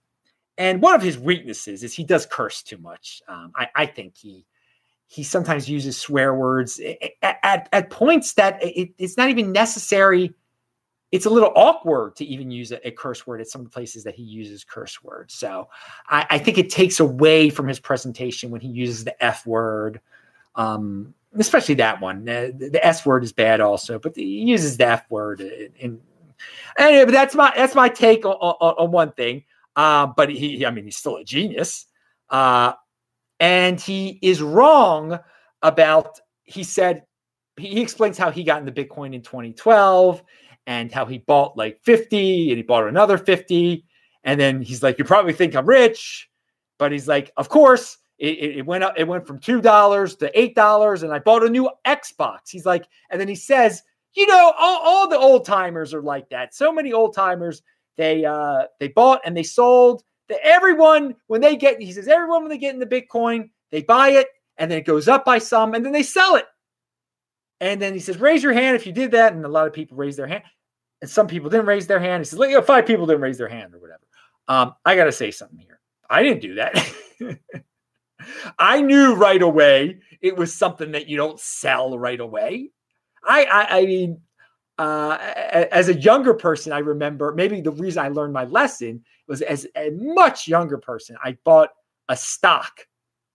And 0.56 0.82
one 0.82 0.94
of 0.94 1.02
his 1.02 1.18
weaknesses 1.18 1.84
is 1.84 1.94
he 1.94 2.02
does 2.02 2.26
curse 2.26 2.62
too 2.62 2.78
much. 2.78 3.22
Um, 3.28 3.52
I, 3.54 3.68
I, 3.76 3.86
think 3.86 4.16
he 4.16 4.44
he 5.08 5.22
sometimes 5.22 5.68
uses 5.68 5.96
swear 5.96 6.34
words 6.34 6.78
at, 7.22 7.36
at, 7.42 7.68
at 7.72 7.90
points 7.90 8.34
that 8.34 8.62
it, 8.62 8.90
it's 8.98 9.16
not 9.16 9.30
even 9.30 9.52
necessary. 9.52 10.34
It's 11.10 11.24
a 11.24 11.30
little 11.30 11.50
awkward 11.56 12.14
to 12.16 12.26
even 12.26 12.50
use 12.50 12.72
a, 12.72 12.86
a, 12.86 12.90
curse 12.90 13.26
word 13.26 13.40
at 13.40 13.48
some 13.48 13.64
places 13.66 14.04
that 14.04 14.14
he 14.14 14.22
uses 14.22 14.64
curse 14.64 15.02
words. 15.02 15.32
So 15.32 15.70
I, 16.08 16.26
I, 16.28 16.38
think 16.38 16.58
it 16.58 16.68
takes 16.68 17.00
away 17.00 17.48
from 17.48 17.66
his 17.66 17.80
presentation 17.80 18.50
when 18.50 18.60
he 18.60 18.68
uses 18.68 19.04
the 19.04 19.24
F 19.24 19.46
word, 19.46 20.02
um, 20.56 21.14
especially 21.38 21.76
that 21.76 22.02
one. 22.02 22.26
The, 22.26 22.68
the, 22.70 22.86
S 22.86 23.06
word 23.06 23.24
is 23.24 23.32
bad 23.32 23.62
also, 23.62 23.98
but 23.98 24.14
he 24.14 24.42
uses 24.42 24.76
the 24.76 24.88
F 24.88 25.10
word. 25.10 25.40
In, 25.40 25.72
in, 25.78 26.00
anyway, 26.78 27.06
but 27.06 27.12
that's 27.12 27.34
my 27.34 27.50
that's 27.56 27.74
my 27.74 27.88
take 27.88 28.26
on, 28.26 28.32
on, 28.32 28.74
on 28.78 28.90
one 28.90 29.12
thing. 29.12 29.44
Uh, 29.74 30.06
but 30.06 30.28
he, 30.28 30.66
I 30.66 30.70
mean, 30.70 30.84
he's 30.84 30.98
still 30.98 31.16
a 31.16 31.24
genius. 31.24 31.86
Uh, 32.28 32.74
and 33.40 33.80
he 33.80 34.18
is 34.22 34.42
wrong 34.42 35.18
about, 35.62 36.20
he 36.44 36.62
said, 36.62 37.04
he 37.56 37.80
explains 37.80 38.16
how 38.16 38.30
he 38.30 38.44
got 38.44 38.60
into 38.60 38.72
Bitcoin 38.72 39.14
in 39.14 39.22
2012 39.22 40.22
and 40.66 40.92
how 40.92 41.06
he 41.06 41.18
bought 41.18 41.56
like 41.56 41.80
50 41.82 42.50
and 42.50 42.56
he 42.56 42.62
bought 42.62 42.86
another 42.86 43.18
50. 43.18 43.84
And 44.24 44.40
then 44.40 44.62
he's 44.62 44.82
like, 44.82 44.98
you 44.98 45.04
probably 45.04 45.32
think 45.32 45.54
I'm 45.56 45.66
rich. 45.66 46.28
But 46.78 46.92
he's 46.92 47.08
like, 47.08 47.32
of 47.36 47.48
course, 47.48 47.98
it, 48.18 48.38
it 48.58 48.66
went 48.66 48.84
up, 48.84 48.94
it 48.96 49.08
went 49.08 49.26
from 49.26 49.40
$2 49.40 50.18
to 50.18 50.32
$8 50.54 51.02
and 51.02 51.12
I 51.12 51.18
bought 51.18 51.44
a 51.44 51.48
new 51.48 51.70
Xbox. 51.86 52.50
He's 52.50 52.66
like, 52.66 52.88
and 53.10 53.20
then 53.20 53.28
he 53.28 53.34
says, 53.34 53.82
you 54.14 54.26
know, 54.26 54.52
all, 54.58 54.80
all 54.84 55.08
the 55.08 55.18
old 55.18 55.44
timers 55.44 55.94
are 55.94 56.02
like 56.02 56.28
that. 56.30 56.54
So 56.54 56.72
many 56.72 56.92
old 56.92 57.14
timers 57.14 57.62
they 57.96 58.24
uh, 58.24 58.64
they 58.80 58.88
bought 58.88 59.20
and 59.24 59.36
they 59.36 59.42
sold. 59.42 60.02
The, 60.28 60.44
everyone 60.44 61.14
when 61.26 61.40
they 61.40 61.56
get, 61.56 61.80
he 61.80 61.92
says, 61.92 62.08
everyone 62.08 62.42
when 62.42 62.50
they 62.50 62.58
get 62.58 62.74
in 62.74 62.80
the 62.80 62.86
Bitcoin, 62.86 63.50
they 63.70 63.82
buy 63.82 64.10
it 64.10 64.28
and 64.56 64.70
then 64.70 64.78
it 64.78 64.86
goes 64.86 65.08
up 65.08 65.24
by 65.24 65.38
some 65.38 65.74
and 65.74 65.84
then 65.84 65.92
they 65.92 66.02
sell 66.02 66.36
it. 66.36 66.46
And 67.60 67.80
then 67.82 67.92
he 67.92 68.00
says, 68.00 68.18
raise 68.18 68.42
your 68.42 68.52
hand 68.52 68.76
if 68.76 68.86
you 68.86 68.92
did 68.92 69.10
that. 69.12 69.32
And 69.32 69.44
a 69.44 69.48
lot 69.48 69.66
of 69.66 69.72
people 69.72 69.96
raise 69.96 70.16
their 70.16 70.26
hand. 70.26 70.44
And 71.00 71.10
some 71.10 71.26
people 71.26 71.50
didn't 71.50 71.66
raise 71.66 71.86
their 71.86 72.00
hand. 72.00 72.20
He 72.20 72.24
says, 72.24 72.38
like, 72.38 72.64
five 72.64 72.86
people 72.86 73.06
didn't 73.06 73.22
raise 73.22 73.38
their 73.38 73.48
hand 73.48 73.74
or 73.74 73.78
whatever. 73.78 74.02
Um, 74.46 74.74
I 74.84 74.96
got 74.96 75.04
to 75.04 75.12
say 75.12 75.30
something 75.30 75.58
here. 75.58 75.80
I 76.08 76.22
didn't 76.22 76.40
do 76.40 76.54
that. 76.54 76.92
I 78.58 78.80
knew 78.80 79.14
right 79.14 79.42
away 79.42 80.00
it 80.20 80.36
was 80.36 80.54
something 80.54 80.92
that 80.92 81.08
you 81.08 81.16
don't 81.16 81.38
sell 81.38 81.98
right 81.98 82.18
away. 82.18 82.70
I, 83.26 83.44
I, 83.44 83.78
I 83.78 83.86
mean, 83.86 84.20
uh, 84.78 85.18
as 85.72 85.88
a 85.88 85.94
younger 85.94 86.34
person, 86.34 86.72
I 86.72 86.78
remember 86.78 87.32
maybe 87.34 87.60
the 87.60 87.72
reason 87.72 88.04
I 88.04 88.08
learned 88.08 88.32
my 88.32 88.44
lesson 88.44 89.02
was 89.26 89.42
as 89.42 89.66
a 89.76 89.90
much 89.90 90.46
younger 90.46 90.78
person, 90.78 91.16
I 91.22 91.36
bought 91.44 91.70
a 92.08 92.16
stock 92.16 92.86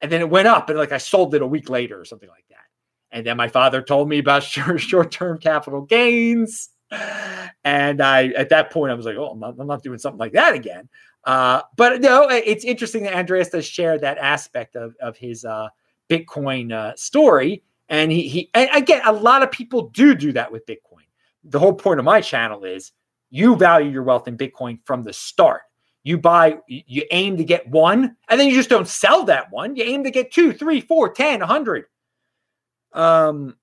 and 0.01 0.11
then 0.11 0.21
it 0.21 0.29
went 0.29 0.47
up 0.47 0.69
and 0.69 0.79
like 0.79 0.91
I 0.91 0.97
sold 0.97 1.35
it 1.35 1.41
a 1.41 1.47
week 1.47 1.69
later 1.69 1.99
or 1.99 2.05
something 2.05 2.29
like 2.29 2.45
that. 2.49 2.57
And 3.11 3.25
then 3.25 3.37
my 3.37 3.47
father 3.47 3.81
told 3.81 4.09
me 4.09 4.19
about 4.19 4.43
short 4.43 5.11
term 5.11 5.37
capital 5.37 5.81
gains. 5.81 6.69
And 7.63 8.01
I, 8.01 8.27
at 8.29 8.49
that 8.49 8.71
point, 8.71 8.91
I 8.91 8.95
was 8.95 9.05
like, 9.05 9.15
oh, 9.17 9.29
I'm 9.29 9.39
not, 9.39 9.55
I'm 9.59 9.67
not 9.67 9.83
doing 9.83 9.97
something 9.97 10.19
like 10.19 10.33
that 10.33 10.53
again. 10.53 10.89
Uh, 11.23 11.61
but 11.75 12.01
no, 12.01 12.27
it's 12.29 12.65
interesting 12.65 13.03
that 13.03 13.15
Andreas 13.15 13.49
does 13.49 13.65
share 13.65 13.97
that 13.97 14.17
aspect 14.17 14.75
of, 14.75 14.95
of 15.01 15.17
his 15.17 15.45
uh, 15.45 15.69
Bitcoin 16.09 16.71
uh, 16.71 16.95
story. 16.95 17.63
And 17.89 18.11
he, 18.11 18.27
he, 18.27 18.49
and 18.53 18.69
again, 18.73 19.01
a 19.05 19.13
lot 19.13 19.41
of 19.41 19.51
people 19.51 19.89
do 19.89 20.15
do 20.15 20.31
that 20.33 20.51
with 20.51 20.65
Bitcoin 20.65 20.92
the 21.43 21.59
whole 21.59 21.73
point 21.73 21.99
of 21.99 22.05
my 22.05 22.21
channel 22.21 22.63
is 22.63 22.91
you 23.29 23.55
value 23.55 23.89
your 23.89 24.03
wealth 24.03 24.27
in 24.27 24.37
Bitcoin 24.37 24.79
from 24.85 25.03
the 25.03 25.13
start. 25.13 25.61
You 26.03 26.17
buy, 26.17 26.57
you 26.67 27.03
aim 27.11 27.37
to 27.37 27.43
get 27.43 27.67
one, 27.67 28.15
and 28.27 28.39
then 28.39 28.47
you 28.47 28.55
just 28.55 28.69
don't 28.69 28.87
sell 28.87 29.23
that 29.25 29.51
one. 29.51 29.75
You 29.75 29.83
aim 29.83 30.03
to 30.03 30.11
get 30.11 30.31
two, 30.31 30.51
three, 30.51 30.81
four, 30.81 31.11
ten, 31.13 31.41
a 31.41 31.45
hundred. 31.45 31.85
Um, 32.91 33.55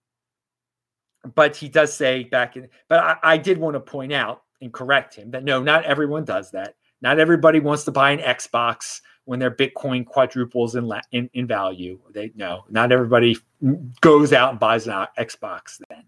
but 1.34 1.54
he 1.54 1.68
does 1.68 1.92
say 1.92 2.24
back 2.24 2.56
in, 2.56 2.68
but 2.88 2.98
I, 2.98 3.16
I 3.22 3.36
did 3.36 3.58
want 3.58 3.74
to 3.74 3.80
point 3.80 4.12
out 4.12 4.42
and 4.62 4.72
correct 4.72 5.14
him 5.14 5.30
that 5.32 5.44
no, 5.44 5.62
not 5.62 5.84
everyone 5.84 6.24
does 6.24 6.50
that. 6.52 6.74
Not 7.02 7.18
everybody 7.18 7.60
wants 7.60 7.84
to 7.84 7.92
buy 7.92 8.10
an 8.10 8.20
Xbox 8.20 9.00
when 9.24 9.38
their 9.38 9.50
Bitcoin 9.50 10.04
quadruples 10.04 10.76
in, 10.76 10.90
in, 11.12 11.30
in 11.34 11.46
value. 11.46 12.00
They 12.10 12.32
no, 12.34 12.64
not 12.68 12.90
everybody 12.90 13.36
goes 14.00 14.32
out 14.32 14.50
and 14.50 14.58
buys 14.58 14.86
an 14.86 15.06
Xbox 15.18 15.80
then. 15.88 16.04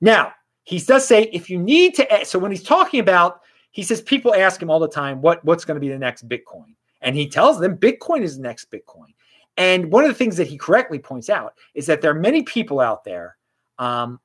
Now, 0.00 0.32
he 0.66 0.80
does 0.80 1.06
say 1.06 1.30
if 1.32 1.48
you 1.48 1.58
need 1.58 1.94
to 1.94 2.24
so 2.24 2.38
when 2.38 2.50
he's 2.50 2.62
talking 2.62 3.00
about 3.00 3.40
he 3.70 3.82
says 3.82 4.02
people 4.02 4.34
ask 4.34 4.60
him 4.60 4.68
all 4.68 4.80
the 4.80 4.88
time 4.88 5.22
what 5.22 5.42
what's 5.44 5.64
going 5.64 5.76
to 5.76 5.80
be 5.80 5.88
the 5.88 5.98
next 5.98 6.28
bitcoin? 6.28 6.74
And 7.00 7.16
he 7.16 7.28
tells 7.28 7.58
them 7.58 7.76
bitcoin 7.76 8.22
is 8.22 8.36
the 8.36 8.42
next 8.42 8.70
bitcoin. 8.70 9.14
And 9.56 9.90
one 9.90 10.04
of 10.04 10.10
the 10.10 10.14
things 10.14 10.36
that 10.36 10.48
he 10.48 10.58
correctly 10.58 10.98
points 10.98 11.30
out 11.30 11.54
is 11.74 11.86
that 11.86 12.02
there 12.02 12.10
are 12.10 12.20
many 12.20 12.42
people 12.42 12.80
out 12.80 13.04
there 13.04 13.36
um, 13.78 14.20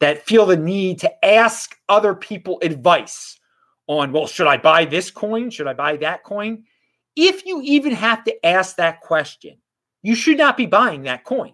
that 0.00 0.26
feel 0.26 0.44
the 0.44 0.56
need 0.56 0.98
to 1.00 1.24
ask 1.24 1.76
other 1.88 2.14
people 2.14 2.58
advice 2.60 3.38
on 3.86 4.12
well 4.12 4.26
should 4.26 4.48
i 4.48 4.56
buy 4.56 4.84
this 4.84 5.10
coin? 5.10 5.48
Should 5.48 5.68
i 5.68 5.74
buy 5.74 5.96
that 5.98 6.24
coin? 6.24 6.64
If 7.16 7.46
you 7.46 7.62
even 7.62 7.92
have 7.92 8.24
to 8.24 8.46
ask 8.46 8.76
that 8.76 9.00
question 9.00 9.58
you 10.02 10.16
should 10.16 10.38
not 10.38 10.56
be 10.56 10.66
buying 10.66 11.02
that 11.02 11.24
coin 11.24 11.52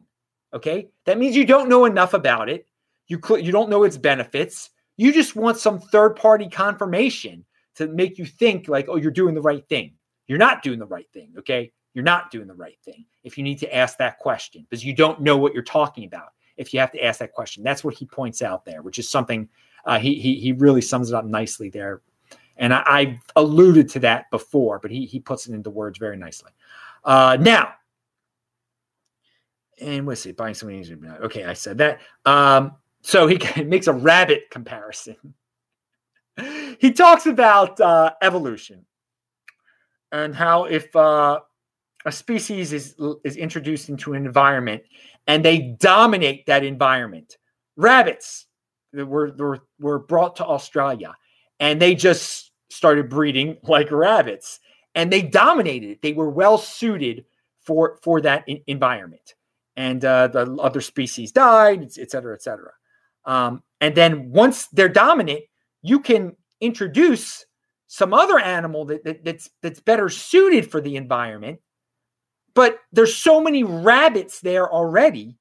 okay? 0.53 0.89
That 1.05 1.19
means 1.19 1.37
you 1.37 1.45
don't 1.45 1.69
know 1.69 1.85
enough 1.85 2.15
about 2.15 2.49
it 2.49 2.67
you 3.11 3.21
you 3.37 3.51
don't 3.51 3.69
know 3.69 3.83
its 3.83 3.99
benefits. 3.99 4.71
You 4.97 5.13
just 5.13 5.35
want 5.35 5.59
some 5.59 5.81
third 5.81 6.15
party 6.15 6.49
confirmation 6.49 7.45
to 7.75 7.89
make 7.89 8.19
you 8.19 8.25
think 8.25 8.69
like, 8.69 8.87
oh, 8.89 8.97
you're 8.97 9.11
doing 9.11 9.35
the 9.35 9.43
right 9.43 9.67
thing. 9.69 9.95
You're 10.29 10.39
not 10.39 10.63
doing 10.63 10.79
the 10.79 10.87
right 10.87 11.09
thing. 11.13 11.35
Okay, 11.39 11.73
you're 11.93 12.05
not 12.05 12.31
doing 12.31 12.47
the 12.47 12.55
right 12.55 12.79
thing. 12.85 13.05
If 13.25 13.37
you 13.37 13.43
need 13.43 13.59
to 13.59 13.75
ask 13.75 13.99
that 13.99 14.19
question 14.19 14.63
because 14.63 14.85
you 14.85 14.95
don't 14.95 15.21
know 15.21 15.37
what 15.37 15.53
you're 15.53 15.63
talking 15.65 16.05
about, 16.05 16.29
if 16.57 16.73
you 16.73 16.79
have 16.79 16.93
to 16.93 17.05
ask 17.05 17.19
that 17.19 17.33
question, 17.33 17.65
that's 17.65 17.83
what 17.83 17.95
he 17.95 18.07
points 18.07 18.43
out 18.43 18.65
there, 18.65 18.81
which 18.83 19.01
is 19.01 19.09
something 19.09 19.49
uh, 19.85 19.99
he, 19.99 20.15
he 20.15 20.37
he 20.37 20.53
really 20.53 20.81
sums 20.81 21.11
it 21.11 21.17
up 21.17 21.25
nicely 21.25 21.69
there. 21.69 22.03
And 22.57 22.73
I, 22.73 22.83
I 22.87 23.21
alluded 23.35 23.89
to 23.91 23.99
that 24.01 24.31
before, 24.31 24.79
but 24.79 24.93
he 24.93 25.05
he 25.05 25.19
puts 25.19 25.49
it 25.49 25.55
into 25.55 25.71
words 25.71 25.99
very 25.99 26.17
nicely. 26.17 26.53
Uh, 27.03 27.39
now, 27.41 27.75
and 29.81 30.07
let's 30.07 30.21
see, 30.21 30.31
buying 30.31 30.55
something. 30.55 31.17
Okay, 31.23 31.45
I 31.45 31.55
said 31.55 31.79
that. 31.79 32.01
Um, 32.25 32.77
so 33.03 33.27
he 33.27 33.39
makes 33.65 33.87
a 33.87 33.93
rabbit 33.93 34.51
comparison. 34.51 35.17
he 36.79 36.93
talks 36.93 37.27
about 37.27 37.81
uh, 37.81 38.13
evolution 38.23 38.85
and 40.13 40.35
how 40.35 40.65
if 40.65 40.95
uh, 40.97 41.41
a 42.07 42.13
species 42.13 42.73
is 42.73 42.95
is 43.25 43.37
introduced 43.37 43.89
into 43.89 44.15
an 44.15 44.25
environment 44.25 44.83
and 45.27 45.45
they 45.45 45.77
dominate 45.81 46.47
that 46.47 46.65
environment, 46.65 47.37
rabbits 47.77 48.47
were 48.93 49.33
were, 49.37 49.59
were 49.79 49.99
brought 49.99 50.37
to 50.37 50.45
Australia 50.45 51.15
and 51.59 51.81
they 51.81 51.95
just 51.95 52.53
started 52.71 53.09
breeding 53.09 53.57
like 53.63 53.91
rabbits 53.91 54.61
and 54.95 55.13
they 55.13 55.23
dominated 55.23 55.91
it. 55.91 56.03
They 56.03 56.13
were 56.13 56.31
well 56.31 56.59
suited 56.59 57.25
for 57.61 57.99
for 58.03 58.21
that 58.23 58.45
environment, 58.67 59.35
and 59.77 60.05
uh, 60.05 60.29
the 60.29 60.53
other 60.57 60.81
species 60.81 61.31
died, 61.31 61.83
et 61.83 62.11
cetera, 62.11 62.35
et 62.35 62.43
cetera. 62.43 62.73
Um, 63.25 63.63
and 63.81 63.95
then 63.95 64.31
once 64.31 64.67
they're 64.69 64.89
dominant, 64.89 65.43
you 65.83 66.01
can 66.01 66.37
introduce 66.61 67.45
some 67.87 68.15
other 68.15 68.39
animal 68.39 68.85
that, 68.85 69.03
that, 69.05 69.25
that's 69.25 69.51
that's 69.63 69.81
better 69.81 70.09
suited 70.09 70.71
for 70.71 70.81
the 70.81 70.97
environment. 70.97 71.59
But 72.55 72.79
there's 72.93 73.17
so 73.17 73.41
many 73.41 73.65
rabbits 73.65 74.41
there 74.41 74.71
already 74.71 75.37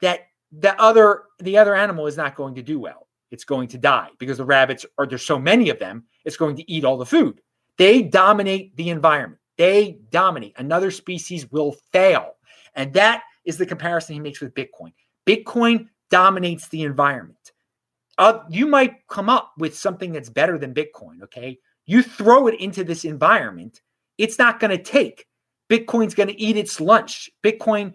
that 0.00 0.20
the 0.52 0.78
other 0.80 1.24
the 1.38 1.56
other 1.56 1.74
animal 1.74 2.06
is 2.06 2.16
not 2.16 2.34
going 2.34 2.54
to 2.56 2.62
do 2.62 2.78
well. 2.78 3.08
It's 3.30 3.44
going 3.44 3.68
to 3.68 3.78
die 3.78 4.08
because 4.18 4.38
the 4.38 4.44
rabbits 4.44 4.84
are 4.98 5.06
there's 5.06 5.24
so 5.24 5.38
many 5.38 5.70
of 5.70 5.78
them. 5.78 6.04
It's 6.24 6.36
going 6.36 6.56
to 6.56 6.70
eat 6.70 6.84
all 6.84 6.98
the 6.98 7.06
food. 7.06 7.40
They 7.78 8.02
dominate 8.02 8.76
the 8.76 8.90
environment. 8.90 9.40
They 9.56 10.00
dominate. 10.10 10.54
Another 10.58 10.90
species 10.90 11.50
will 11.50 11.76
fail, 11.92 12.34
and 12.74 12.92
that 12.94 13.22
is 13.44 13.56
the 13.56 13.66
comparison 13.66 14.14
he 14.14 14.20
makes 14.20 14.40
with 14.40 14.54
Bitcoin. 14.54 14.92
Bitcoin 15.26 15.88
dominates 16.10 16.68
the 16.68 16.82
environment. 16.82 17.52
Uh, 18.18 18.40
you 18.50 18.66
might 18.66 19.06
come 19.08 19.28
up 19.28 19.52
with 19.56 19.76
something 19.76 20.12
that's 20.12 20.28
better 20.28 20.58
than 20.58 20.74
Bitcoin. 20.74 21.22
Okay. 21.22 21.58
You 21.86 22.02
throw 22.02 22.46
it 22.46 22.60
into 22.60 22.84
this 22.84 23.04
environment, 23.04 23.80
it's 24.18 24.38
not 24.38 24.60
going 24.60 24.76
to 24.76 24.82
take. 24.82 25.26
Bitcoin's 25.70 26.14
going 26.14 26.28
to 26.28 26.40
eat 26.40 26.56
its 26.56 26.80
lunch. 26.80 27.30
Bitcoin 27.42 27.94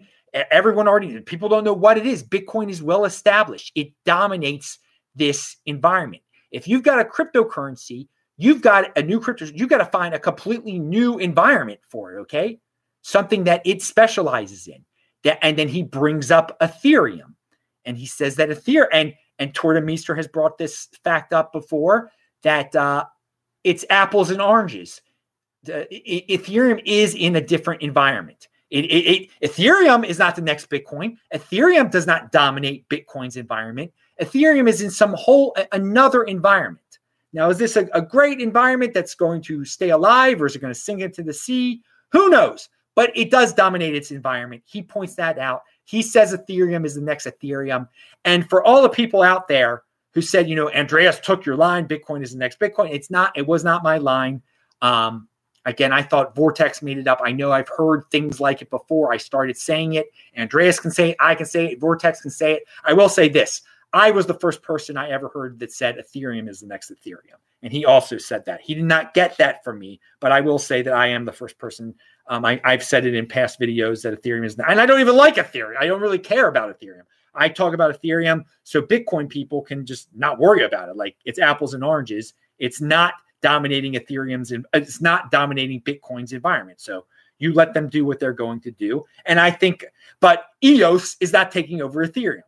Everyone 0.50 0.86
already, 0.86 1.18
people 1.20 1.48
don't 1.48 1.64
know 1.64 1.72
what 1.72 1.96
it 1.96 2.06
is. 2.06 2.22
Bitcoin 2.22 2.68
is 2.68 2.82
well 2.82 3.06
established, 3.06 3.72
it 3.74 3.92
dominates 4.04 4.78
this 5.14 5.56
environment. 5.64 6.22
If 6.50 6.68
you've 6.68 6.82
got 6.82 7.00
a 7.00 7.04
cryptocurrency, 7.04 8.08
you've 8.36 8.60
got 8.60 8.96
a 8.98 9.02
new 9.02 9.18
crypto, 9.18 9.46
you've 9.46 9.70
got 9.70 9.78
to 9.78 9.86
find 9.86 10.14
a 10.14 10.18
completely 10.18 10.78
new 10.78 11.18
environment 11.18 11.80
for 11.90 12.12
it, 12.12 12.20
okay? 12.20 12.58
Something 13.00 13.44
that 13.44 13.62
it 13.64 13.80
specializes 13.80 14.66
in. 14.66 14.84
That, 15.24 15.38
and 15.42 15.58
then 15.58 15.68
he 15.68 15.82
brings 15.82 16.30
up 16.30 16.58
Ethereum. 16.60 17.34
And 17.86 17.96
he 17.96 18.06
says 18.06 18.36
that 18.36 18.50
Ethereum, 18.50 18.88
and, 18.92 19.14
and 19.38 19.54
Torda 19.54 19.82
Meester 19.82 20.14
has 20.14 20.28
brought 20.28 20.58
this 20.58 20.88
fact 21.04 21.32
up 21.32 21.52
before 21.52 22.10
that 22.42 22.74
uh, 22.76 23.04
it's 23.64 23.84
apples 23.88 24.30
and 24.30 24.42
oranges. 24.42 25.00
The, 25.62 25.86
Ethereum 26.28 26.82
is 26.84 27.14
in 27.14 27.36
a 27.36 27.40
different 27.40 27.82
environment. 27.82 28.48
It, 28.70 28.84
it, 28.84 29.30
Ethereum 29.42 30.04
is 30.04 30.18
not 30.18 30.34
the 30.34 30.42
next 30.42 30.68
Bitcoin. 30.68 31.16
Ethereum 31.32 31.90
does 31.90 32.06
not 32.06 32.32
dominate 32.32 32.88
Bitcoin's 32.88 33.36
environment. 33.36 33.92
Ethereum 34.20 34.68
is 34.68 34.82
in 34.82 34.90
some 34.90 35.14
whole 35.14 35.56
another 35.72 36.24
environment. 36.24 36.80
Now, 37.32 37.50
is 37.50 37.58
this 37.58 37.76
a, 37.76 37.88
a 37.92 38.02
great 38.02 38.40
environment 38.40 38.94
that's 38.94 39.14
going 39.14 39.42
to 39.42 39.64
stay 39.64 39.90
alive 39.90 40.40
or 40.40 40.46
is 40.46 40.56
it 40.56 40.60
going 40.60 40.72
to 40.72 40.78
sink 40.78 41.00
into 41.00 41.22
the 41.22 41.34
sea? 41.34 41.82
Who 42.12 42.28
knows? 42.28 42.68
But 42.94 43.12
it 43.14 43.30
does 43.30 43.52
dominate 43.52 43.94
its 43.94 44.10
environment. 44.10 44.62
He 44.64 44.82
points 44.82 45.14
that 45.16 45.38
out. 45.38 45.62
He 45.86 46.02
says 46.02 46.34
Ethereum 46.34 46.84
is 46.84 46.94
the 46.94 47.00
next 47.00 47.26
Ethereum. 47.26 47.88
And 48.24 48.48
for 48.50 48.62
all 48.64 48.82
the 48.82 48.88
people 48.88 49.22
out 49.22 49.48
there 49.48 49.82
who 50.12 50.20
said, 50.20 50.48
you 50.48 50.54
know, 50.54 50.70
Andreas 50.72 51.18
took 51.20 51.46
your 51.46 51.56
line, 51.56 51.88
Bitcoin 51.88 52.22
is 52.22 52.32
the 52.32 52.38
next 52.38 52.60
Bitcoin, 52.60 52.92
it's 52.92 53.10
not, 53.10 53.36
it 53.36 53.46
was 53.46 53.64
not 53.64 53.82
my 53.82 53.96
line. 53.96 54.42
Um, 54.82 55.28
Again, 55.66 55.92
I 55.92 56.00
thought 56.00 56.36
Vortex 56.36 56.80
made 56.80 56.96
it 56.96 57.08
up. 57.08 57.20
I 57.24 57.32
know 57.32 57.50
I've 57.50 57.68
heard 57.68 58.04
things 58.12 58.38
like 58.38 58.62
it 58.62 58.70
before. 58.70 59.12
I 59.12 59.16
started 59.16 59.56
saying 59.56 59.94
it. 59.94 60.06
Andreas 60.38 60.78
can 60.78 60.92
say 60.92 61.10
it. 61.10 61.16
I 61.18 61.34
can 61.34 61.44
say 61.44 61.66
it. 61.66 61.80
Vortex 61.80 62.20
can 62.20 62.30
say 62.30 62.54
it. 62.54 62.62
I 62.84 62.92
will 62.92 63.08
say 63.08 63.28
this 63.28 63.62
I 63.92 64.12
was 64.12 64.26
the 64.26 64.34
first 64.34 64.62
person 64.62 64.96
I 64.96 65.10
ever 65.10 65.28
heard 65.28 65.58
that 65.58 65.72
said 65.72 65.96
Ethereum 65.96 66.48
is 66.48 66.60
the 66.60 66.68
next 66.68 66.92
Ethereum. 66.92 67.40
And 67.64 67.72
he 67.72 67.84
also 67.84 68.16
said 68.16 68.44
that. 68.44 68.60
He 68.60 68.74
did 68.74 68.84
not 68.84 69.12
get 69.12 69.36
that 69.38 69.64
from 69.64 69.80
me, 69.80 70.00
but 70.20 70.30
I 70.30 70.40
will 70.40 70.60
say 70.60 70.82
that 70.82 70.92
I 70.94 71.08
am 71.08 71.24
the 71.24 71.32
first 71.32 71.58
person. 71.58 71.96
Um, 72.28 72.44
I, 72.44 72.60
have 72.64 72.82
said 72.82 73.06
it 73.06 73.14
in 73.14 73.26
past 73.26 73.60
videos 73.60 74.02
that 74.02 74.20
Ethereum 74.20 74.44
is 74.44 74.58
not, 74.58 74.70
and 74.70 74.80
I 74.80 74.86
don't 74.86 75.00
even 75.00 75.14
like 75.16 75.36
Ethereum. 75.36 75.76
I 75.78 75.86
don't 75.86 76.00
really 76.00 76.18
care 76.18 76.48
about 76.48 76.76
Ethereum. 76.76 77.02
I 77.36 77.48
talk 77.48 77.74
about 77.74 78.00
Ethereum 78.00 78.44
so 78.64 78.82
Bitcoin 78.82 79.28
people 79.28 79.62
can 79.62 79.86
just 79.86 80.08
not 80.14 80.38
worry 80.38 80.64
about 80.64 80.88
it. 80.88 80.96
Like 80.96 81.16
it's 81.24 81.38
apples 81.38 81.74
and 81.74 81.84
oranges. 81.84 82.34
It's 82.58 82.80
not 82.80 83.14
dominating 83.42 83.92
Ethereum's 83.92 84.50
and 84.52 84.66
it's 84.72 85.00
not 85.00 85.30
dominating 85.30 85.82
Bitcoin's 85.82 86.32
environment. 86.32 86.80
So 86.80 87.04
you 87.38 87.52
let 87.52 87.74
them 87.74 87.88
do 87.88 88.04
what 88.04 88.18
they're 88.18 88.32
going 88.32 88.60
to 88.60 88.70
do. 88.70 89.04
And 89.26 89.38
I 89.38 89.50
think, 89.50 89.84
but 90.20 90.46
EOS 90.64 91.16
is 91.20 91.32
not 91.32 91.52
taking 91.52 91.82
over 91.82 92.06
Ethereum. 92.06 92.40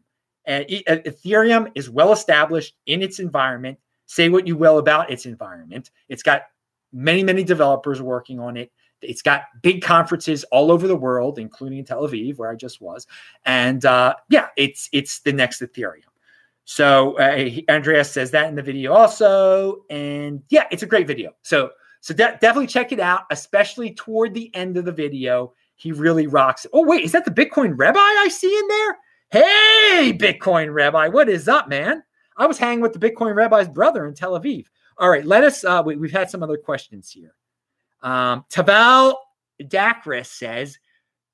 And 0.46 0.64
Ethereum 0.66 1.70
is 1.74 1.90
well 1.90 2.12
established 2.12 2.74
in 2.86 3.02
its 3.02 3.18
environment. 3.18 3.78
Say 4.06 4.30
what 4.30 4.46
you 4.46 4.56
will 4.56 4.78
about 4.78 5.10
its 5.10 5.26
environment. 5.26 5.90
It's 6.08 6.22
got 6.22 6.44
many, 6.90 7.22
many 7.22 7.44
developers 7.44 8.00
working 8.00 8.40
on 8.40 8.56
it. 8.56 8.72
It's 9.02 9.22
got 9.22 9.42
big 9.62 9.82
conferences 9.82 10.44
all 10.44 10.70
over 10.70 10.88
the 10.88 10.96
world, 10.96 11.38
including 11.38 11.78
in 11.78 11.84
Tel 11.84 12.06
Aviv, 12.06 12.36
where 12.36 12.50
I 12.50 12.54
just 12.54 12.80
was. 12.80 13.06
And 13.44 13.84
uh, 13.84 14.14
yeah, 14.28 14.48
it's 14.56 14.88
it's 14.92 15.20
the 15.20 15.32
next 15.32 15.60
Ethereum. 15.60 16.02
So 16.64 17.18
uh, 17.18 17.48
Andreas 17.70 18.10
says 18.10 18.30
that 18.32 18.48
in 18.48 18.54
the 18.54 18.62
video 18.62 18.92
also, 18.92 19.84
and 19.88 20.42
yeah, 20.50 20.66
it's 20.70 20.82
a 20.82 20.86
great 20.86 21.06
video. 21.06 21.32
So 21.42 21.70
so 22.00 22.14
de- 22.14 22.38
definitely 22.40 22.66
check 22.66 22.92
it 22.92 23.00
out, 23.00 23.22
especially 23.30 23.94
toward 23.94 24.34
the 24.34 24.54
end 24.54 24.76
of 24.76 24.84
the 24.84 24.92
video. 24.92 25.54
He 25.76 25.92
really 25.92 26.26
rocks. 26.26 26.66
Oh 26.72 26.84
wait, 26.84 27.04
is 27.04 27.12
that 27.12 27.24
the 27.24 27.30
Bitcoin 27.30 27.74
Rabbi 27.76 27.98
I 27.98 28.28
see 28.30 28.54
in 28.54 28.68
there? 28.68 28.98
Hey, 29.30 30.12
Bitcoin 30.18 30.72
Rabbi, 30.72 31.08
what 31.08 31.28
is 31.28 31.48
up, 31.48 31.68
man? 31.68 32.02
I 32.36 32.46
was 32.46 32.58
hanging 32.58 32.80
with 32.80 32.92
the 32.92 32.98
Bitcoin 32.98 33.34
Rabbi's 33.34 33.68
brother 33.68 34.06
in 34.06 34.14
Tel 34.14 34.38
Aviv. 34.38 34.66
All 34.96 35.10
right, 35.10 35.24
let 35.24 35.44
us. 35.44 35.64
Uh, 35.64 35.82
we, 35.84 35.94
have 35.94 36.10
had 36.10 36.30
some 36.30 36.42
other 36.42 36.56
questions 36.56 37.10
here. 37.10 37.34
Um, 38.02 38.44
Taval 38.50 39.14
Dakris 39.62 40.26
says, 40.26 40.78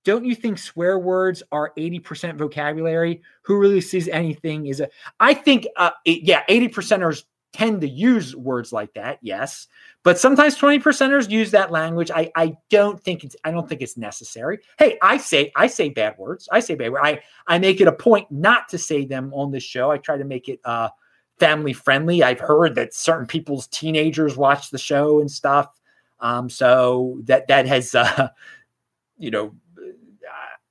don't 0.05 0.25
you 0.25 0.35
think 0.35 0.59
swear 0.59 0.99
words 0.99 1.43
are 1.51 1.73
80% 1.79 2.37
vocabulary? 2.37 3.23
Who 3.43 3.59
really 3.59 3.81
sees 3.81 4.07
anything 4.09 4.67
is 4.67 4.81
a 4.81 4.89
I 5.19 5.35
think 5.35 5.67
uh, 5.77 5.91
it, 6.05 6.23
yeah, 6.23 6.43
80 6.49 6.69
percenters 6.69 7.25
tend 7.55 7.81
to 7.81 7.89
use 7.89 8.35
words 8.35 8.73
like 8.73 8.93
that, 8.95 9.19
yes. 9.23 9.69
But 10.03 10.19
sometimes 10.19 10.57
20 10.57 10.81
percenters 10.81 11.31
use 11.31 11.53
that 11.53 11.71
language. 11.71 12.11
I 12.11 12.31
I 12.37 12.57
don't 12.69 13.01
think 13.01 13.25
it's 13.25 13.37
I 13.45 13.51
don't 13.51 13.69
think 13.69 13.81
it's 13.81 13.97
necessary. 13.97 14.59
Hey, 14.79 14.99
I 15.01 15.17
say 15.17 15.53
I 15.57 15.69
say 15.69 15.89
bad 15.89 16.19
words. 16.19 16.49
I 16.53 16.61
say 16.61 16.75
bad 16.75 16.93
words. 16.93 17.03
I 17.05 17.21
I 17.47 17.59
make 17.59 17.81
it 17.81 17.89
a 17.89 17.93
point 17.93 18.31
not 18.31 18.69
to 18.71 18.79
say 18.79 19.07
them 19.07 19.33
on 19.33 19.53
this 19.53 19.63
show. 19.63 19.91
I 19.91 19.99
try 19.99 20.19
to 20.19 20.25
make 20.25 20.49
it 20.49 20.61
uh 20.65 20.91
family 21.39 21.73
friendly. 21.73 22.23
I've 22.23 22.41
heard 22.41 22.75
that 22.75 22.93
certain 22.93 23.27
people's 23.27 23.67
teenagers 23.69 24.37
watch 24.37 24.71
the 24.71 24.79
show 24.79 25.21
and 25.21 25.31
stuff. 25.31 25.69
Um, 26.21 26.49
so 26.49 27.21
that 27.25 27.49
that 27.49 27.67
has 27.67 27.95
uh, 27.95 28.29
you 29.19 29.31
know 29.31 29.55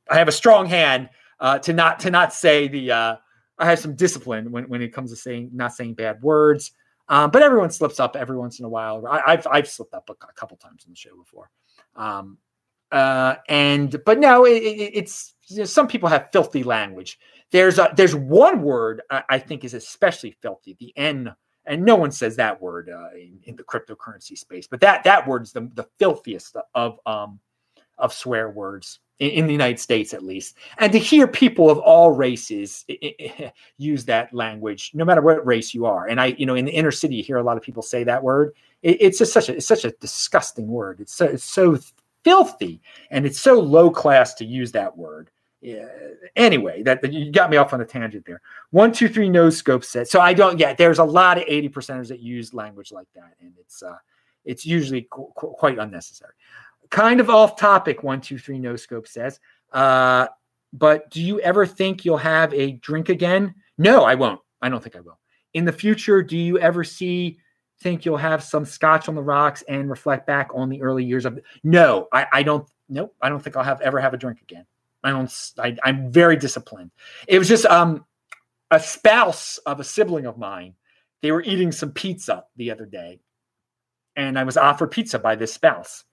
I 0.10 0.18
have 0.18 0.28
a 0.28 0.34
strong 0.34 0.66
hand 0.66 1.10
uh, 1.40 1.60
to 1.60 1.74
not 1.74 2.00
to 2.02 2.12
not 2.12 2.34
say 2.34 2.68
the. 2.68 2.92
Uh, 2.92 3.16
I 3.60 3.66
have 3.66 3.80
some 3.80 3.96
discipline 3.96 4.52
when, 4.52 4.68
when 4.68 4.82
it 4.82 4.94
comes 4.94 5.12
to 5.12 5.16
saying 5.16 5.52
not 5.54 5.74
saying 5.74 5.94
bad 5.94 6.22
words. 6.22 6.72
Um, 7.10 7.32
but 7.32 7.42
everyone 7.42 7.70
slips 7.70 8.00
up 8.00 8.16
every 8.16 8.38
once 8.38 8.60
in 8.60 8.66
a 8.66 8.70
while. 8.70 9.06
I, 9.06 9.32
have 9.32 9.48
I've 9.52 9.68
slipped 9.68 9.94
up 9.94 10.10
a, 10.10 10.14
a, 10.14 10.34
couple 10.34 10.56
times 10.58 10.86
on 10.86 10.92
the 10.92 10.96
show 10.96 11.16
before. 11.18 11.52
Um, 11.98 12.38
uh, 12.92 13.36
and 13.50 14.02
but 14.06 14.20
no, 14.20 14.46
it, 14.46 14.64
it, 14.64 14.92
it's 14.94 15.34
you 15.48 15.60
know, 15.60 15.66
some 15.66 15.88
people 15.88 16.08
have 16.08 16.30
filthy 16.32 16.64
language. 16.64 17.20
There's 17.52 17.78
a, 17.78 17.92
there's 17.96 18.16
one 18.16 18.62
word 18.62 19.02
I, 19.10 19.24
I, 19.30 19.40
think 19.40 19.64
is 19.64 19.74
especially 19.74 20.32
filthy. 20.42 20.78
The 20.80 20.94
N, 20.96 21.36
and 21.66 21.84
no 21.84 21.96
one 21.96 22.12
says 22.12 22.36
that 22.36 22.62
word 22.62 22.90
uh, 22.90 23.10
in, 23.16 23.40
in, 23.44 23.56
the 23.56 23.64
cryptocurrency 23.64 24.38
space, 24.38 24.68
but 24.68 24.82
that 24.82 25.04
that 25.04 25.28
word's 25.28 25.52
the 25.52 25.70
the 25.74 25.88
filthiest 25.98 26.58
of 26.76 27.00
um 27.06 27.40
of 27.98 28.14
swear 28.14 28.50
words 28.50 29.00
in, 29.20 29.30
in, 29.30 29.46
the 29.46 29.52
United 29.52 29.80
States, 29.80 30.14
at 30.14 30.24
least. 30.24 30.58
And 30.80 30.92
to 30.92 31.00
hear 31.00 31.28
people 31.28 31.70
of 31.70 31.78
all 31.80 32.12
races 32.12 32.86
use 33.78 34.06
that 34.06 34.34
language, 34.34 34.92
no 34.94 35.06
matter 35.06 35.22
what 35.22 35.46
race 35.46 35.74
you 35.74 35.86
are. 35.86 36.08
And 36.08 36.20
I, 36.20 36.28
you 36.38 36.46
know, 36.46 36.56
in 36.56 36.66
the 36.66 36.72
inner 36.72 36.92
city, 36.92 37.16
you 37.16 37.24
hear 37.24 37.38
a 37.38 37.44
lot 37.44 37.58
of 37.58 37.64
people 37.64 37.84
say 37.84 38.04
that 38.04 38.24
word. 38.24 38.54
It, 38.82 38.98
it's 39.00 39.20
just 39.20 39.34
such 39.34 39.50
a, 39.50 39.56
it's 39.56 39.68
such 39.68 39.86
a 39.86 39.92
disgusting 39.92 40.68
word. 40.68 41.00
It's 41.00 41.14
so, 41.14 41.26
it's 41.26 41.44
so 41.44 41.78
filthy 42.24 42.82
and 43.12 43.26
it's 43.26 43.40
so 43.40 43.60
low 43.60 43.90
class 43.90 44.34
to 44.36 44.46
use 44.46 44.72
that 44.72 44.98
word. 44.98 45.30
Yeah. 45.64 45.88
Anyway, 46.36 46.84
that, 46.84 47.02
that, 47.02 47.14
you 47.14 47.32
got 47.32 47.50
me 47.50 47.58
off 47.58 47.74
on 47.74 47.82
a 47.82 47.86
tangent 47.86 48.26
there. 48.26 48.42
One, 48.72 48.92
two, 48.92 49.08
three, 49.08 49.30
no 49.30 49.50
scope 49.50 49.86
said. 49.86 50.08
So 50.08 50.20
I 50.20 50.34
don't. 50.34 50.60
Yeah, 50.60 50.74
there's 50.74 51.00
a 51.00 51.04
lot 51.04 51.38
of 51.38 51.46
eighty 51.48 51.70
percenters 51.70 52.10
that 52.10 52.20
use 52.20 52.54
language 52.54 52.92
like 52.92 53.08
that, 53.16 53.36
and 53.40 53.54
it's 53.58 53.82
uh, 53.82 53.96
it's 54.44 54.66
usually 54.66 55.08
qu- 55.10 55.32
qu- 55.36 55.54
quite 55.58 55.80
unnecessary 55.80 56.34
kind 56.94 57.20
of 57.20 57.28
off 57.28 57.56
topic, 57.56 58.04
one, 58.04 58.22
two, 58.22 58.38
three, 58.38 58.60
no 58.60 58.76
scope 58.76 59.08
says. 59.08 59.40
Uh, 59.72 60.28
but 60.74 61.10
do 61.10 61.22
you 61.22 61.40
ever 61.42 61.66
think 61.66 62.06
you'll 62.06 62.18
have 62.18 62.54
a 62.54 62.74
drink 62.74 63.10
again? 63.10 63.56
No, 63.80 64.04
I 64.04 64.14
won't. 64.14 64.40
I 64.62 64.70
don't 64.70 64.82
think 64.82 64.96
I 64.96 65.00
will. 65.00 65.20
In 65.56 65.66
the 65.66 65.72
future, 65.72 66.22
do 66.22 66.38
you 66.38 66.60
ever 66.60 66.84
see 66.84 67.40
think 67.82 68.06
you'll 68.06 68.16
have 68.16 68.44
some 68.44 68.64
scotch 68.64 69.10
on 69.10 69.16
the 69.16 69.24
rocks 69.24 69.64
and 69.68 69.90
reflect 69.90 70.28
back 70.28 70.50
on 70.54 70.70
the 70.70 70.82
early 70.82 71.04
years 71.04 71.26
of 71.26 71.38
no 71.64 72.08
i, 72.14 72.26
I 72.32 72.44
don't 72.44 72.66
nope 72.88 73.14
i 73.22 73.28
don't 73.28 73.44
think 73.44 73.58
i'll 73.58 73.64
have 73.64 73.82
ever 73.82 74.00
have 74.00 74.14
a 74.14 74.18
drink 74.18 74.40
again 74.42 74.66
i 75.04 75.12
don't 75.12 75.32
I, 75.58 75.76
i'm 75.84 76.12
very 76.12 76.36
disciplined 76.36 76.92
it 77.28 77.40
was 77.40 77.48
just 77.48 77.66
um 77.66 78.06
a 78.72 78.80
spouse 78.80 79.58
of 79.60 79.80
a 79.80 79.84
sibling 79.84 80.26
of 80.26 80.38
mine 80.38 80.76
they 81.22 81.32
were 81.32 81.44
eating 81.44 81.72
some 81.72 81.92
pizza 81.92 82.46
the 82.56 82.72
other 82.72 82.86
day 82.86 83.20
and 84.16 84.38
i 84.38 84.44
was 84.44 84.58
offered 84.58 84.92
pizza 84.92 85.20
by 85.20 85.36
this 85.36 85.54
spouse 85.54 86.06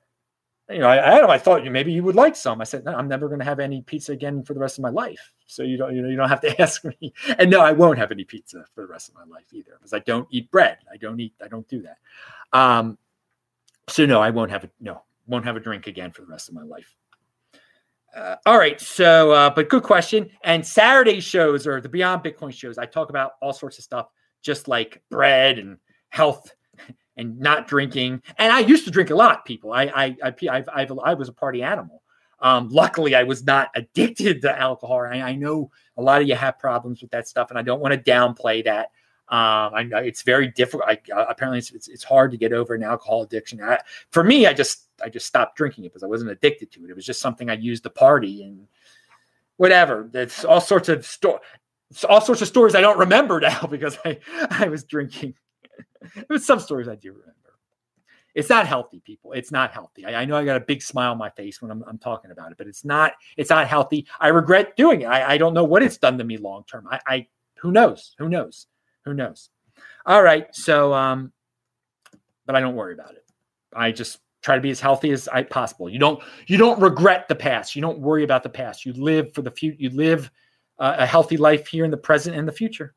you 0.70 0.78
know, 0.78 0.86
I, 0.86 1.18
I, 1.18 1.34
I 1.34 1.38
thought 1.38 1.64
maybe 1.64 1.92
you 1.92 2.04
would 2.04 2.14
like 2.14 2.36
some. 2.36 2.60
I 2.60 2.64
said, 2.64 2.84
no, 2.84 2.94
I'm 2.94 3.08
never 3.08 3.26
going 3.26 3.40
to 3.40 3.44
have 3.44 3.58
any 3.58 3.82
pizza 3.82 4.12
again 4.12 4.44
for 4.44 4.54
the 4.54 4.60
rest 4.60 4.78
of 4.78 4.82
my 4.82 4.90
life. 4.90 5.32
So 5.46 5.64
you 5.64 5.76
don't, 5.76 5.94
you 5.94 6.02
know, 6.02 6.08
you 6.08 6.16
don't 6.16 6.28
have 6.28 6.40
to 6.42 6.62
ask 6.62 6.84
me. 6.84 7.12
And 7.38 7.50
no, 7.50 7.60
I 7.60 7.72
won't 7.72 7.98
have 7.98 8.12
any 8.12 8.24
pizza 8.24 8.64
for 8.74 8.82
the 8.82 8.86
rest 8.86 9.08
of 9.08 9.16
my 9.16 9.24
life 9.24 9.46
either, 9.52 9.72
because 9.78 9.92
I 9.92 9.98
don't 10.00 10.28
eat 10.30 10.50
bread. 10.50 10.78
I 10.92 10.96
don't 10.96 11.18
eat. 11.18 11.34
I 11.42 11.48
don't 11.48 11.66
do 11.68 11.82
that. 11.82 11.98
Um, 12.52 12.98
so 13.88 14.06
no, 14.06 14.20
I 14.20 14.30
won't 14.30 14.52
have 14.52 14.64
a 14.64 14.70
no, 14.80 15.02
won't 15.26 15.44
have 15.44 15.56
a 15.56 15.60
drink 15.60 15.88
again 15.88 16.12
for 16.12 16.22
the 16.22 16.28
rest 16.28 16.48
of 16.48 16.54
my 16.54 16.62
life. 16.62 16.94
Uh, 18.14 18.36
all 18.46 18.58
right. 18.58 18.80
So, 18.80 19.30
uh, 19.32 19.50
but 19.50 19.68
good 19.68 19.82
question. 19.82 20.30
And 20.42 20.66
Saturday 20.66 21.20
shows 21.20 21.66
or 21.66 21.80
the 21.80 21.88
Beyond 21.88 22.24
Bitcoin 22.24 22.52
shows, 22.52 22.78
I 22.78 22.86
talk 22.86 23.10
about 23.10 23.32
all 23.40 23.52
sorts 23.52 23.78
of 23.78 23.84
stuff, 23.84 24.08
just 24.42 24.68
like 24.68 25.02
bread 25.10 25.58
and 25.58 25.78
health 26.08 26.52
and 27.16 27.38
not 27.38 27.68
drinking. 27.68 28.22
And 28.38 28.52
I 28.52 28.60
used 28.60 28.84
to 28.84 28.90
drink 28.90 29.10
a 29.10 29.14
lot, 29.14 29.44
people. 29.44 29.72
I 29.72 29.84
I 29.84 30.16
I, 30.22 30.34
I, 30.50 30.64
I, 30.74 30.86
I 31.04 31.14
was 31.14 31.28
a 31.28 31.32
party 31.32 31.62
animal. 31.62 32.02
Um, 32.40 32.68
luckily, 32.70 33.14
I 33.14 33.22
was 33.22 33.44
not 33.44 33.68
addicted 33.74 34.42
to 34.42 34.58
alcohol. 34.58 35.00
I, 35.00 35.20
I, 35.20 35.34
know 35.34 35.70
a 35.98 36.02
lot 36.02 36.22
of 36.22 36.28
you 36.28 36.34
have 36.34 36.58
problems 36.58 37.02
with 37.02 37.10
that 37.10 37.28
stuff, 37.28 37.50
and 37.50 37.58
I 37.58 37.62
don't 37.62 37.80
want 37.80 37.92
to 37.92 38.10
downplay 38.10 38.64
that. 38.64 38.90
Um, 39.30 39.74
I, 39.74 39.88
it's 40.04 40.22
very 40.22 40.48
difficult. 40.48 40.88
I, 40.88 40.98
uh, 41.14 41.26
apparently, 41.28 41.58
it's, 41.58 41.70
it's, 41.70 41.86
it's, 41.86 42.02
hard 42.02 42.32
to 42.32 42.36
get 42.36 42.52
over 42.52 42.74
an 42.74 42.82
alcohol 42.82 43.22
addiction. 43.22 43.62
I, 43.62 43.78
for 44.10 44.24
me, 44.24 44.44
I 44.44 44.52
just 44.52 44.88
I 45.00 45.08
just 45.08 45.24
stopped 45.24 45.56
drinking 45.56 45.84
it 45.84 45.90
because 45.90 46.02
I 46.02 46.08
wasn't 46.08 46.32
addicted 46.32 46.72
to 46.72 46.84
it. 46.84 46.90
It 46.90 46.96
was 46.96 47.06
just 47.06 47.20
something 47.20 47.48
I 47.48 47.54
used 47.54 47.84
to 47.84 47.90
party 47.90 48.42
and 48.42 48.66
whatever. 49.56 50.10
It's 50.14 50.44
all 50.44 50.60
sorts 50.60 50.88
of 50.88 51.06
sto- 51.06 51.38
all 52.08 52.20
sorts 52.20 52.42
of 52.42 52.48
stories 52.48 52.74
I 52.74 52.80
don't 52.80 52.98
remember 52.98 53.38
now 53.50 53.68
because 53.70 53.96
I 54.04 54.18
I 54.50 54.68
was 54.68 54.84
drinking. 54.84 55.34
But 56.28 56.42
some 56.42 56.60
stories 56.60 56.88
I 56.88 56.94
do 56.94 57.12
remember. 57.12 57.34
It's 58.34 58.48
not 58.48 58.66
healthy, 58.66 59.00
people. 59.04 59.32
It's 59.32 59.52
not 59.52 59.70
healthy. 59.70 60.06
I, 60.06 60.22
I, 60.22 60.24
know 60.24 60.36
I 60.36 60.44
got 60.44 60.56
a 60.56 60.64
big 60.64 60.82
smile 60.82 61.12
on 61.12 61.18
my 61.18 61.28
face 61.30 61.60
when 61.60 61.70
I'm, 61.70 61.84
I'm, 61.86 61.98
talking 61.98 62.30
about 62.30 62.52
it, 62.52 62.58
but 62.58 62.66
it's 62.66 62.86
not. 62.86 63.12
It's 63.36 63.50
not 63.50 63.68
healthy. 63.68 64.06
I 64.18 64.28
regret 64.28 64.76
doing 64.76 65.02
it. 65.02 65.06
I, 65.06 65.34
I 65.34 65.38
don't 65.38 65.52
know 65.52 65.64
what 65.64 65.82
it's 65.82 65.98
done 65.98 66.16
to 66.18 66.24
me 66.24 66.38
long 66.38 66.64
term. 66.64 66.88
I, 66.90 67.00
I 67.06 67.26
who 67.56 67.70
knows? 67.70 68.14
Who 68.18 68.28
knows? 68.28 68.66
Who 69.10 69.16
knows? 69.16 69.50
All 70.06 70.22
right. 70.22 70.46
So, 70.52 70.94
um, 70.94 71.32
but 72.46 72.54
I 72.54 72.60
don't 72.60 72.76
worry 72.76 72.94
about 72.94 73.10
it. 73.10 73.24
I 73.74 73.90
just 73.90 74.20
try 74.40 74.54
to 74.54 74.60
be 74.60 74.70
as 74.70 74.78
healthy 74.78 75.10
as 75.10 75.26
I 75.26 75.42
possible. 75.42 75.90
You 75.90 75.98
don't 75.98 76.22
you 76.46 76.56
don't 76.56 76.80
regret 76.80 77.26
the 77.26 77.34
past. 77.34 77.74
You 77.74 77.82
don't 77.82 77.98
worry 77.98 78.22
about 78.22 78.44
the 78.44 78.48
past. 78.48 78.86
You 78.86 78.92
live 78.92 79.34
for 79.34 79.42
the 79.42 79.50
future. 79.50 79.76
You 79.80 79.90
live 79.90 80.30
uh, 80.78 80.94
a 80.98 81.06
healthy 81.06 81.36
life 81.36 81.66
here 81.66 81.84
in 81.84 81.90
the 81.90 81.96
present 81.96 82.36
and 82.36 82.46
the 82.46 82.52
future. 82.52 82.94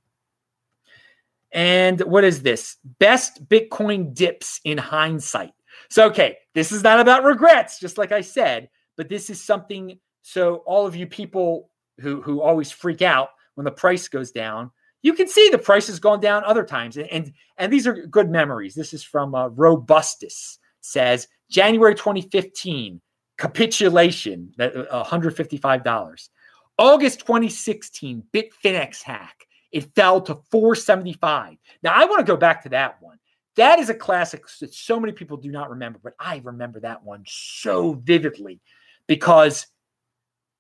And 1.52 2.00
what 2.02 2.24
is 2.24 2.44
this? 2.44 2.78
Best 3.00 3.48
Bitcoin 3.50 4.14
dips 4.14 4.62
in 4.66 4.78
hindsight. 4.78 5.54
So 5.90 6.06
okay, 6.10 6.38
this 6.54 6.72
is 6.72 6.84
not 6.84 7.00
about 7.00 7.24
regrets, 7.24 7.80
just 7.80 7.98
like 7.98 8.12
I 8.12 8.22
said, 8.22 8.70
but 8.98 9.10
this 9.10 9.32
is 9.32 9.42
something. 9.42 9.98
So 10.22 10.58
all 10.68 10.86
of 10.86 10.96
you 10.96 11.08
people 11.08 11.72
who 12.00 12.22
who 12.22 12.40
always 12.40 12.72
freak 12.72 13.02
out 13.02 13.30
when 13.56 13.66
the 13.66 13.72
price 13.72 14.08
goes 14.08 14.32
down, 14.32 14.72
you 15.04 15.14
can 15.14 15.28
see 15.28 15.50
the 15.50 15.58
price 15.58 15.88
has 15.88 16.00
gone 16.00 16.20
down 16.20 16.44
other 16.44 16.64
times, 16.64 16.98
and 16.98 17.08
and, 17.12 17.34
and 17.58 17.72
these 17.72 17.86
are 17.86 18.08
good 18.08 18.32
memories. 18.32 18.74
This 18.74 18.94
is 18.94 19.04
from 19.04 19.36
uh, 19.36 19.50
Robustus 19.50 20.58
says 20.82 21.28
January 21.50 21.96
2015 21.96 23.00
capitulation 23.38 24.54
that 24.58 24.74
$155. 24.74 26.30
August 26.78 27.20
2016 27.20 28.24
Bitfinex 28.34 29.04
hack. 29.04 29.46
It 29.72 29.94
fell 29.96 30.22
to 30.22 30.36
475. 30.52 31.58
Now 31.82 31.94
I 31.94 32.06
want 32.06 32.20
to 32.20 32.32
go 32.32 32.38
back 32.38 32.64
to 32.64 32.70
that 32.70 33.02
one. 33.02 33.18
That 33.56 33.80
is 33.80 33.90
a 33.90 33.96
classic 33.96 34.44
that 34.60 34.74
so 34.74 35.00
many 35.00 35.14
people 35.14 35.38
do 35.38 35.52
not 35.52 35.70
remember, 35.70 36.00
but 36.04 36.14
I 36.20 36.42
remember 36.44 36.80
that 36.80 37.04
one 37.04 37.24
so 37.28 37.94
vividly 37.94 38.60
because 39.08 39.68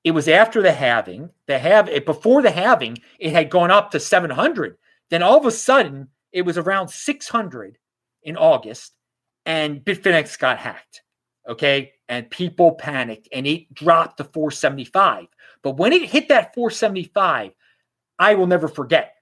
it 0.04 0.12
was 0.12 0.28
after 0.28 0.62
the 0.62 0.72
halving. 0.72 1.30
The 1.48 1.58
have 1.60 1.88
eh, 1.88 1.94
it 1.94 2.06
before 2.06 2.42
the 2.42 2.52
halving, 2.52 2.98
it 3.20 3.32
had 3.32 3.50
gone 3.50 3.72
up 3.72 3.92
to 3.92 4.00
700. 4.00 4.78
Then 5.10 5.24
all 5.24 5.38
of 5.38 5.46
a 5.46 5.52
sudden, 5.52 6.10
it 6.32 6.44
was 6.44 6.58
around 6.58 6.89
600 6.89 7.78
in 8.24 8.38
August, 8.38 8.94
and 9.46 9.84
Bitfinex 9.84 10.38
got 10.39 10.58
hacked. 10.58 11.02
Okay. 11.48 11.94
And 12.10 12.30
people 12.30 12.74
panicked 12.76 13.28
and 13.32 13.48
it 13.48 13.74
dropped 13.74 14.18
to 14.18 14.24
475. 14.24 15.28
But 15.62 15.78
when 15.78 15.94
it 15.94 16.10
hit 16.10 16.30
that 16.30 16.54
475, 16.54 17.52
I 18.20 18.36
will 18.36 18.48
never 18.48 18.68
forget. 18.68 19.16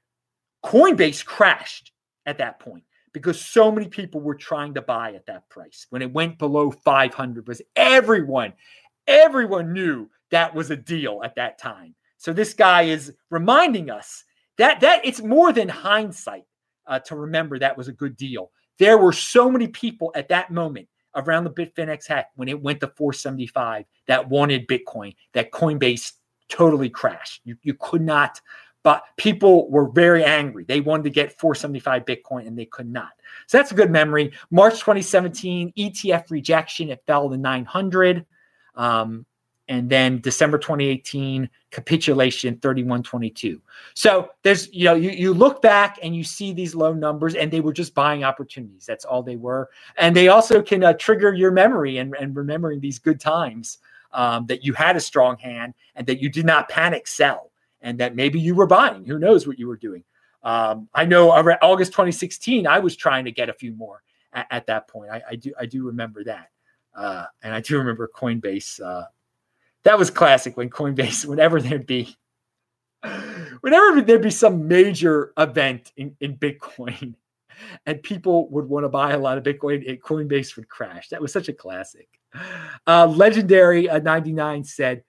Coinbase 0.65 1.23
crashed 1.25 1.91
at 2.25 2.37
that 2.39 2.59
point 2.59 2.83
because 3.13 3.39
so 3.39 3.71
many 3.71 3.87
people 3.87 4.19
were 4.19 4.35
trying 4.35 4.73
to 4.73 4.81
buy 4.81 5.13
at 5.13 5.25
that 5.27 5.49
price. 5.49 5.87
When 5.89 6.01
it 6.01 6.11
went 6.11 6.37
below 6.37 6.71
500 6.71 7.47
was 7.47 7.61
everyone 7.75 8.53
everyone 9.07 9.73
knew 9.73 10.09
that 10.31 10.53
was 10.53 10.71
a 10.71 10.75
deal 10.75 11.21
at 11.23 11.35
that 11.35 11.57
time. 11.57 11.95
So 12.17 12.33
this 12.33 12.53
guy 12.53 12.83
is 12.83 13.13
reminding 13.29 13.89
us 13.89 14.23
that 14.57 14.81
that 14.81 15.05
it's 15.05 15.21
more 15.21 15.53
than 15.53 15.69
hindsight 15.69 16.43
uh, 16.87 16.99
to 16.99 17.15
remember 17.15 17.59
that 17.59 17.77
was 17.77 17.87
a 17.87 17.93
good 17.93 18.17
deal. 18.17 18.51
There 18.79 18.97
were 18.97 19.13
so 19.13 19.49
many 19.49 19.67
people 19.67 20.11
at 20.15 20.29
that 20.29 20.51
moment 20.51 20.87
around 21.15 21.43
the 21.43 21.51
Bitfinex 21.51 22.07
hack 22.07 22.29
when 22.35 22.47
it 22.47 22.61
went 22.61 22.79
to 22.79 22.87
475 22.87 23.85
that 24.07 24.29
wanted 24.29 24.67
Bitcoin, 24.67 25.15
that 25.33 25.51
Coinbase 25.51 26.13
totally 26.49 26.89
crashed. 26.89 27.41
You, 27.43 27.57
you 27.63 27.73
could 27.73 28.01
not, 28.01 28.39
but 28.83 29.03
people 29.17 29.69
were 29.69 29.89
very 29.89 30.23
angry. 30.23 30.63
They 30.63 30.81
wanted 30.81 31.03
to 31.03 31.09
get 31.09 31.39
475 31.39 32.05
Bitcoin 32.05 32.47
and 32.47 32.57
they 32.57 32.65
could 32.65 32.89
not. 32.89 33.11
So 33.47 33.57
that's 33.57 33.71
a 33.71 33.75
good 33.75 33.91
memory. 33.91 34.31
March 34.49 34.79
2017, 34.79 35.73
ETF 35.77 36.31
rejection, 36.31 36.89
it 36.89 37.03
fell 37.05 37.29
to 37.29 37.37
900. 37.37 38.25
Um, 38.75 39.25
and 39.71 39.89
then 39.89 40.19
December 40.19 40.57
2018 40.57 41.49
capitulation 41.71 42.59
3122. 42.61 43.61
So 43.93 44.29
there's 44.43 44.71
you 44.73 44.83
know 44.83 44.95
you 44.95 45.11
you 45.11 45.33
look 45.33 45.61
back 45.61 45.97
and 46.03 46.13
you 46.13 46.25
see 46.25 46.51
these 46.51 46.75
low 46.75 46.93
numbers 46.93 47.35
and 47.35 47.49
they 47.49 47.61
were 47.61 47.71
just 47.71 47.95
buying 47.95 48.25
opportunities. 48.25 48.85
That's 48.85 49.05
all 49.05 49.23
they 49.23 49.37
were, 49.37 49.69
and 49.97 50.13
they 50.13 50.27
also 50.27 50.61
can 50.61 50.83
uh, 50.83 50.93
trigger 50.93 51.33
your 51.33 51.51
memory 51.51 51.99
and 51.99 52.13
and 52.19 52.35
remembering 52.35 52.81
these 52.81 52.99
good 52.99 53.21
times 53.21 53.77
um, 54.11 54.45
that 54.47 54.65
you 54.65 54.73
had 54.73 54.97
a 54.97 54.99
strong 54.99 55.37
hand 55.37 55.73
and 55.95 56.05
that 56.05 56.21
you 56.21 56.27
did 56.27 56.45
not 56.45 56.67
panic 56.67 57.07
sell 57.07 57.51
and 57.81 57.97
that 57.97 58.13
maybe 58.13 58.41
you 58.41 58.53
were 58.53 58.67
buying. 58.67 59.05
Who 59.05 59.19
knows 59.19 59.47
what 59.47 59.57
you 59.57 59.69
were 59.69 59.77
doing? 59.77 60.03
Um, 60.43 60.89
I 60.93 61.05
know 61.05 61.31
August 61.31 61.93
2016, 61.93 62.67
I 62.67 62.79
was 62.79 62.97
trying 62.97 63.23
to 63.23 63.31
get 63.31 63.47
a 63.47 63.53
few 63.53 63.71
more 63.73 64.03
at, 64.33 64.47
at 64.51 64.67
that 64.67 64.89
point. 64.89 65.11
I, 65.11 65.21
I, 65.29 65.35
do 65.35 65.53
I 65.57 65.65
do 65.65 65.85
remember 65.85 66.25
that, 66.25 66.49
uh, 66.93 67.25
and 67.41 67.53
I 67.53 67.61
do 67.61 67.77
remember 67.77 68.09
Coinbase. 68.13 68.81
Uh, 68.81 69.05
that 69.83 69.97
was 69.97 70.09
classic 70.09 70.57
when 70.57 70.69
Coinbase, 70.69 71.25
whenever 71.27 71.61
there'd 71.61 71.87
be, 71.87 72.15
whenever 73.61 74.01
there'd 74.01 74.21
be 74.21 74.29
some 74.29 74.67
major 74.67 75.33
event 75.37 75.91
in, 75.97 76.15
in 76.19 76.37
Bitcoin, 76.37 77.15
and 77.85 78.03
people 78.03 78.49
would 78.49 78.65
want 78.65 78.85
to 78.85 78.89
buy 78.89 79.11
a 79.11 79.19
lot 79.19 79.37
of 79.37 79.43
Bitcoin, 79.43 79.83
it, 79.85 80.01
Coinbase 80.01 80.55
would 80.55 80.69
crash. 80.69 81.09
That 81.09 81.21
was 81.21 81.33
such 81.33 81.49
a 81.49 81.53
classic. 81.53 82.07
Uh, 82.87 83.07
Legendary 83.07 83.89
uh, 83.89 83.99
99 83.99 84.63
said, 84.63 85.03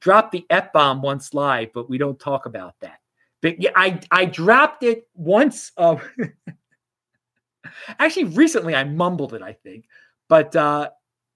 "Drop 0.00 0.32
the 0.32 0.44
f 0.50 0.72
bomb 0.72 1.02
once 1.02 1.32
live, 1.32 1.72
but 1.72 1.88
we 1.88 1.98
don't 1.98 2.18
talk 2.18 2.46
about 2.46 2.74
that." 2.80 2.98
But 3.42 3.60
yeah, 3.60 3.70
I 3.76 4.00
I 4.10 4.24
dropped 4.24 4.82
it 4.82 5.06
once. 5.14 5.70
Uh, 5.76 5.96
actually, 7.98 8.24
recently 8.24 8.74
I 8.74 8.84
mumbled 8.84 9.34
it. 9.34 9.42
I 9.42 9.52
think, 9.52 9.86
but 10.28 10.56
uh, 10.56 10.90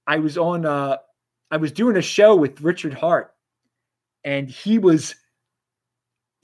I 0.09 0.19
was 0.19 0.37
on 0.37 0.67
uh, 0.67 0.97
I 1.51 1.57
was 1.57 1.73
doing 1.73 1.97
a 1.97 2.03
show 2.03 2.37
with 2.37 2.61
Richard 2.61 2.95
Heart, 2.95 3.35
and 4.25 4.49
he 4.49 4.79
was 4.79 5.15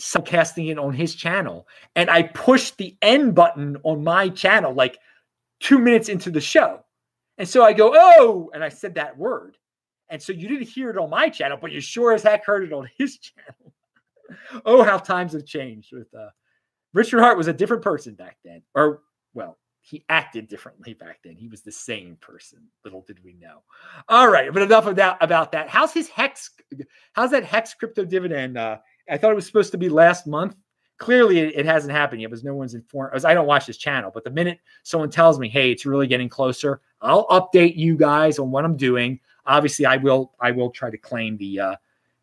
subcasting 0.01 0.71
it 0.71 0.79
on 0.79 0.93
his 0.93 1.15
channel. 1.15 1.67
And 1.95 2.11
I 2.11 2.23
pushed 2.23 2.79
the 2.79 2.97
end 3.03 3.35
button 3.35 3.77
on 3.85 4.03
my 4.03 4.29
channel 4.29 4.73
like 4.73 4.99
two 5.61 5.79
minutes 5.79 6.09
into 6.09 6.31
the 6.31 6.41
show. 6.41 6.85
And 7.39 7.49
so 7.49 7.65
I 7.65 7.73
go, 7.73 7.93
oh, 7.95 8.51
and 8.55 8.63
I 8.63 8.69
said 8.69 8.95
that 8.95 9.17
word. 9.17 9.57
And 10.09 10.23
so 10.23 10.33
you 10.33 10.49
didn't 10.49 10.69
hear 10.69 10.91
it 10.91 10.99
on 10.99 11.11
my 11.11 11.29
channel, 11.29 11.59
but 11.61 11.73
you 11.73 11.81
sure 11.81 12.13
as 12.13 12.23
heck 12.23 12.45
heard 12.45 12.65
it 12.65 12.73
on 12.73 12.89
his 12.99 13.19
channel. 13.19 13.75
oh, 14.65 14.83
how 14.83 14.99
times 14.99 15.33
have 15.33 15.47
changed 15.47 15.93
with 15.93 16.13
uh 16.15 16.29
Richard 16.93 17.21
Heart 17.21 17.37
was 17.37 17.49
a 17.49 17.53
different 17.53 17.83
person 17.83 18.15
back 18.15 18.37
then. 18.45 18.63
Or 18.75 19.01
well, 19.35 19.59
he 19.87 20.03
acted 20.09 20.49
differently 20.49 20.95
back 20.95 21.19
then. 21.23 21.37
He 21.37 21.47
was 21.47 21.61
the 21.61 21.71
same 21.71 22.17
person. 22.23 22.59
Little 22.85 23.03
did 23.03 23.23
we 23.23 23.35
know. 23.35 23.63
All 24.09 24.29
right, 24.29 24.51
but 24.51 24.63
enough 24.63 24.87
of 24.87 24.97
that 24.97 25.19
about 25.21 25.53
that. 25.53 25.69
How's 25.69 25.93
his 25.93 26.09
hex? 26.09 26.51
How's 27.13 27.31
that 27.33 27.45
hex 27.45 27.75
crypto 27.75 28.07
dividend? 28.07 28.57
Uh, 28.57 28.79
I 29.11 29.19
thought 29.19 29.33
it 29.33 29.37
was 29.37 29.45
supposed 29.45 29.73
to 29.73 29.79
be 29.79 29.91
last 29.91 30.27
month. 30.27 30.57
Clearly, 30.97 31.39
it, 31.39 31.55
it 31.55 31.67
hasn't 31.67 31.93
happened 31.93 32.23
yet 32.23 32.31
because 32.31 32.43
no 32.43 32.55
one's 32.55 32.73
informed. 32.73 33.23
I 33.27 33.35
don't 33.35 33.47
watch 33.47 33.67
this 33.67 33.77
channel, 33.77 34.11
but 34.13 34.25
the 34.25 34.31
minute 34.31 34.59
someone 34.85 35.11
tells 35.11 35.39
me, 35.39 35.51
"Hey, 35.51 35.71
it's 35.71 35.85
really 35.85 36.07
getting 36.07 36.31
closer," 36.31 36.81
I'll 37.03 37.27
update 37.27 37.77
you 37.77 37.95
guys 37.95 38.39
on 38.39 38.51
what 38.51 38.65
I'm 38.65 38.79
doing. 38.79 39.21
Obviously, 39.45 39.85
I 39.85 39.99
will. 39.99 40.33
I 40.41 40.51
will 40.51 40.71
try 40.71 40.89
to 40.89 40.97
claim 40.97 41.37
the 41.37 41.61
uh, 41.61 41.77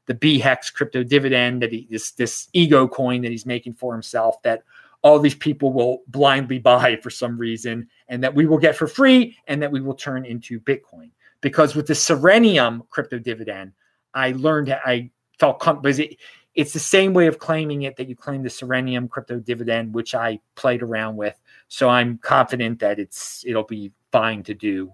the 0.08 0.16
B 0.16 0.40
hex 0.40 0.72
crypto 0.72 1.04
dividend 1.04 1.62
that 1.62 1.72
he, 1.72 1.88
this 1.92 2.12
this 2.12 2.50
ego 2.54 2.88
coin 2.88 3.22
that 3.22 3.32
he's 3.32 3.46
making 3.46 3.76
for 3.76 3.94
himself. 3.94 4.42
That 4.42 4.64
all 5.04 5.20
these 5.20 5.36
people 5.36 5.74
will 5.74 6.04
blindly 6.08 6.60
buy 6.60 6.96
for 6.98 7.10
some 7.10 7.38
reason 7.38 7.88
and 8.08 8.24
that 8.24 8.34
we 8.34 8.46
will 8.46 8.58
get 8.58 8.76
for 8.76 8.88
free 8.88 9.36
and 9.48 9.62
that 9.62 9.72
we 9.72 9.82
will 9.82 9.96
turn 9.96 10.26
into 10.26 10.60
Bitcoin. 10.60 11.10
Because 11.42 11.76
with 11.76 11.88
the 11.88 11.94
Serenium 11.94 12.88
crypto 12.90 13.18
dividend, 13.18 13.74
I 14.14 14.34
learned 14.34 14.72
I 14.72 15.10
felt 15.40 15.60
comfortable. 15.60 16.00
It, 16.00 16.18
it's 16.54 16.74
the 16.74 16.80
same 16.80 17.14
way 17.14 17.28
of 17.28 17.40
claiming 17.40 17.84
it 17.84 17.96
that 17.96 18.10
you 18.10 18.16
claim 18.16 18.44
the 18.44 18.50
Serenium 18.50 19.10
crypto 19.10 19.40
dividend, 19.40 19.94
which 19.94 20.14
I 20.14 20.40
played 20.56 20.84
around 20.84 21.16
with. 21.16 21.40
So 21.68 21.90
I'm 21.90 22.20
confident 22.20 22.80
that 22.80 23.00
it's 23.00 23.44
it'll 23.48 23.64
be 23.64 23.92
fine 24.12 24.44
to 24.44 24.54
do 24.54 24.94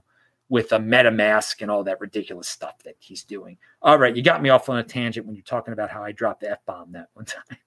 with 0.50 0.72
a 0.72 0.78
MetaMask 0.78 1.62
and 1.62 1.70
all 1.70 1.84
that 1.84 2.00
ridiculous 2.00 2.48
stuff 2.48 2.82
that 2.84 2.96
he's 3.00 3.26
doing. 3.26 3.58
All 3.82 3.98
right, 3.98 4.16
you 4.16 4.22
got 4.24 4.42
me 4.42 4.50
off 4.50 4.70
on 4.70 4.78
a 4.78 4.84
tangent 4.84 5.26
when 5.26 5.36
you're 5.36 5.44
talking 5.44 5.74
about 5.74 5.90
how 5.90 6.02
I 6.02 6.14
dropped 6.14 6.42
the 6.42 6.52
F 6.52 6.60
bomb 6.66 6.94
that 6.94 7.10
one 7.14 7.26
time 7.26 7.58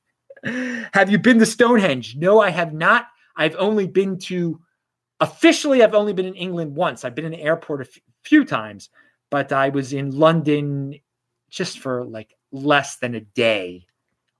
have 0.44 1.11
you 1.11 1.18
been 1.18 1.38
to 1.38 1.46
Stonehenge? 1.46 2.16
No, 2.16 2.40
I 2.40 2.50
have 2.50 2.72
not. 2.72 3.09
I've 3.37 3.57
only 3.57 3.87
been 3.87 4.18
to 4.20 4.61
officially, 5.20 5.83
I've 5.83 5.94
only 5.94 6.12
been 6.12 6.26
in 6.26 6.35
England 6.35 6.74
once. 6.74 7.05
I've 7.05 7.14
been 7.14 7.26
in 7.26 7.33
the 7.33 7.42
airport 7.42 7.83
a 7.83 7.85
f- 7.85 8.00
few 8.24 8.44
times, 8.44 8.90
but 9.31 9.53
I 9.53 9.68
was 9.68 9.92
in 9.92 10.11
London 10.11 10.94
just 11.50 11.79
for 11.81 12.05
like 12.05 12.35
less 12.53 12.96
than 12.96 13.14
a 13.14 13.20
day 13.20 13.87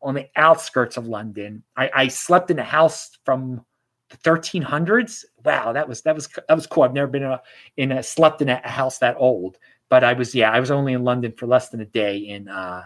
on 0.03 0.15
the 0.15 0.29
outskirts 0.37 0.97
of 0.97 1.07
London. 1.07 1.63
I, 1.77 1.91
I 1.95 2.09
slept 2.09 2.51
in 2.51 2.59
a 2.59 2.65
house 2.65 3.19
from 3.25 3.65
the 4.09 4.17
1300s. 4.19 5.25
Wow, 5.45 5.73
that 5.73 5.89
was 5.89 6.03
that 6.03 6.15
was 6.15 6.29
that 6.49 6.55
was 6.55 6.67
cool. 6.67 6.85
I've 6.85 6.95
never 6.95 7.11
been 7.11 7.23
in 7.23 7.31
a, 7.31 7.43
in 7.77 7.93
a 7.93 8.03
slept 8.03 8.43
in 8.43 8.49
a 8.49 8.67
house 8.67 8.99
that 8.99 9.17
old, 9.19 9.59
but 9.89 10.03
I 10.05 10.15
was 10.15 10.35
yeah, 10.35 10.51
I 10.51 10.61
was 10.61 10.71
only 10.71 10.95
in 10.95 11.05
London 11.05 11.33
for 11.33 11.47
less 11.47 11.69
than 11.69 11.81
a 11.81 11.87
day 11.87 12.17
in 12.17 12.49
uh 12.49 12.85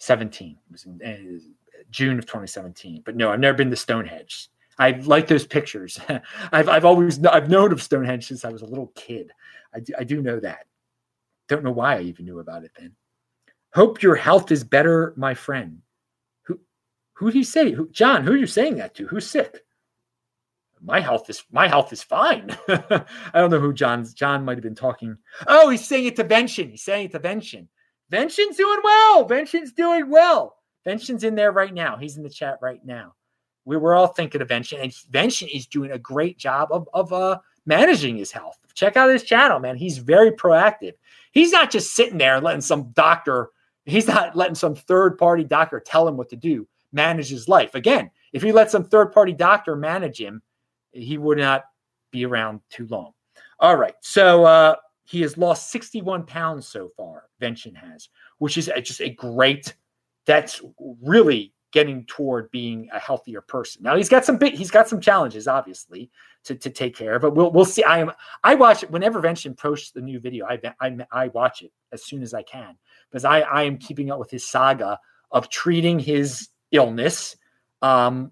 2017. 0.00 0.50
It 0.50 0.72
was 0.72 0.84
in, 0.84 1.00
uh, 1.04 1.82
June 1.90 2.18
of 2.18 2.26
2017. 2.26 3.02
But 3.04 3.16
no, 3.16 3.30
I've 3.30 3.40
never 3.40 3.56
been 3.56 3.70
to 3.70 3.76
Stonehenge. 3.76 4.48
I 4.78 4.92
like 4.92 5.26
those 5.26 5.46
pictures. 5.46 6.00
I've, 6.52 6.68
I've 6.68 6.84
always 6.84 7.24
I've 7.26 7.50
known 7.50 7.72
of 7.72 7.82
Stonehenge 7.82 8.26
since 8.26 8.44
I 8.44 8.50
was 8.50 8.62
a 8.62 8.66
little 8.66 8.92
kid. 8.94 9.30
I 9.74 9.80
do, 9.80 9.92
I 9.98 10.04
do 10.04 10.22
know 10.22 10.40
that. 10.40 10.66
Don't 11.48 11.64
know 11.64 11.70
why 11.70 11.96
I 11.96 12.02
even 12.02 12.24
knew 12.24 12.38
about 12.38 12.64
it 12.64 12.72
then. 12.78 12.92
Hope 13.74 14.02
your 14.02 14.16
health 14.16 14.50
is 14.50 14.64
better, 14.64 15.12
my 15.16 15.34
friend. 15.34 15.82
Who 16.44 16.58
who 17.12 17.28
he 17.28 17.44
say? 17.44 17.72
Who, 17.72 17.88
John, 17.90 18.24
who 18.24 18.32
are 18.32 18.36
you 18.36 18.46
saying 18.46 18.76
that 18.76 18.94
to? 18.96 19.06
Who's 19.06 19.28
sick? 19.28 19.64
My 20.82 21.00
health 21.00 21.28
is 21.28 21.44
my 21.52 21.68
health 21.68 21.92
is 21.92 22.02
fine. 22.02 22.56
I 22.68 23.04
don't 23.34 23.50
know 23.50 23.60
who 23.60 23.74
John's 23.74 24.14
John 24.14 24.44
might 24.44 24.56
have 24.56 24.64
been 24.64 24.74
talking. 24.74 25.18
Oh, 25.46 25.68
he's 25.68 25.86
saying 25.86 26.06
it 26.06 26.16
to 26.16 26.24
Vention. 26.24 26.70
He's 26.70 26.82
saying 26.82 27.06
it 27.06 27.12
to 27.12 27.18
Vention. 27.18 27.68
Vention's 28.10 28.56
doing 28.56 28.80
well. 28.82 29.24
Vention's 29.24 29.72
doing 29.72 30.10
well. 30.10 30.56
Vention's 30.84 31.24
in 31.24 31.34
there 31.34 31.52
right 31.52 31.72
now. 31.72 31.96
He's 31.96 32.16
in 32.16 32.22
the 32.22 32.30
chat 32.30 32.58
right 32.60 32.84
now. 32.84 33.14
We 33.64 33.76
were 33.76 33.94
all 33.94 34.08
thinking 34.08 34.42
of 34.42 34.48
Vention, 34.48 34.80
and 34.80 34.94
Vention 35.10 35.48
is 35.48 35.66
doing 35.66 35.92
a 35.92 35.98
great 35.98 36.38
job 36.38 36.68
of, 36.72 36.88
of 36.92 37.12
uh, 37.12 37.38
managing 37.66 38.16
his 38.16 38.32
health. 38.32 38.58
Check 38.74 38.96
out 38.96 39.10
his 39.10 39.22
channel, 39.22 39.60
man. 39.60 39.76
He's 39.76 39.98
very 39.98 40.30
proactive. 40.32 40.94
He's 41.32 41.52
not 41.52 41.70
just 41.70 41.94
sitting 41.94 42.18
there 42.18 42.40
letting 42.40 42.62
some 42.62 42.90
doctor, 42.92 43.50
he's 43.84 44.08
not 44.08 44.34
letting 44.34 44.54
some 44.54 44.74
third 44.74 45.18
party 45.18 45.44
doctor 45.44 45.78
tell 45.78 46.08
him 46.08 46.16
what 46.16 46.30
to 46.30 46.36
do, 46.36 46.66
manage 46.92 47.28
his 47.28 47.48
life. 47.48 47.74
Again, 47.74 48.10
if 48.32 48.42
he 48.42 48.50
let 48.50 48.70
some 48.70 48.84
third 48.84 49.12
party 49.12 49.32
doctor 49.32 49.76
manage 49.76 50.18
him, 50.18 50.42
he 50.92 51.18
would 51.18 51.38
not 51.38 51.64
be 52.10 52.24
around 52.24 52.60
too 52.70 52.86
long. 52.88 53.12
All 53.60 53.76
right. 53.76 53.94
So 54.00 54.44
uh, 54.44 54.76
he 55.10 55.22
has 55.22 55.36
lost 55.36 55.72
61 55.72 56.24
pounds 56.24 56.68
so 56.68 56.88
far, 56.96 57.24
Vention 57.40 57.74
has, 57.74 58.08
which 58.38 58.56
is 58.56 58.70
just 58.84 59.00
a 59.00 59.10
great, 59.10 59.74
that's 60.24 60.60
really 61.02 61.52
getting 61.72 62.04
toward 62.04 62.48
being 62.52 62.88
a 62.92 63.00
healthier 63.00 63.40
person. 63.40 63.82
Now 63.82 63.96
he's 63.96 64.08
got 64.08 64.24
some 64.24 64.36
big, 64.36 64.54
he's 64.54 64.70
got 64.70 64.88
some 64.88 65.00
challenges, 65.00 65.48
obviously, 65.48 66.12
to, 66.44 66.54
to 66.54 66.70
take 66.70 66.94
care 66.94 67.16
of, 67.16 67.22
but 67.22 67.34
we'll, 67.34 67.50
we'll 67.50 67.64
see. 67.64 67.82
I 67.82 67.98
am, 67.98 68.12
I 68.44 68.54
watch 68.54 68.84
it 68.84 68.90
whenever 68.92 69.18
Vention 69.18 69.52
posts 69.52 69.90
the 69.90 70.00
new 70.00 70.20
video. 70.20 70.46
I, 70.46 70.60
I, 70.80 70.96
I 71.10 71.26
watch 71.28 71.62
it 71.62 71.72
as 71.90 72.04
soon 72.04 72.22
as 72.22 72.32
I 72.32 72.44
can 72.44 72.76
because 73.10 73.24
I, 73.24 73.40
I 73.40 73.64
am 73.64 73.78
keeping 73.78 74.12
up 74.12 74.20
with 74.20 74.30
his 74.30 74.48
saga 74.48 74.96
of 75.32 75.48
treating 75.48 75.98
his 75.98 76.50
illness 76.70 77.36
um, 77.82 78.30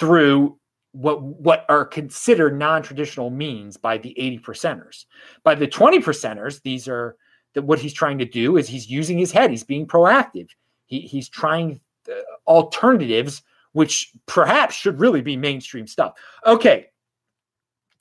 through 0.00 0.58
what 0.92 1.22
what 1.22 1.64
are 1.68 1.84
considered 1.84 2.58
non-traditional 2.58 3.30
means 3.30 3.76
by 3.76 3.98
the 3.98 4.18
80 4.18 4.38
percenters. 4.40 5.04
By 5.42 5.54
the 5.54 5.66
20 5.66 6.00
percenters, 6.00 6.62
these 6.62 6.88
are 6.88 7.16
that 7.54 7.62
what 7.62 7.78
he's 7.78 7.92
trying 7.92 8.18
to 8.18 8.24
do 8.24 8.56
is 8.56 8.68
he's 8.68 8.88
using 8.88 9.18
his 9.18 9.32
head. 9.32 9.50
He's 9.50 9.64
being 9.64 9.86
proactive. 9.86 10.48
He, 10.86 11.00
he's 11.00 11.28
trying 11.28 11.80
uh, 12.10 12.20
alternatives, 12.46 13.42
which 13.72 14.12
perhaps 14.26 14.74
should 14.74 15.00
really 15.00 15.22
be 15.22 15.36
mainstream 15.36 15.86
stuff. 15.86 16.14
Okay. 16.46 16.86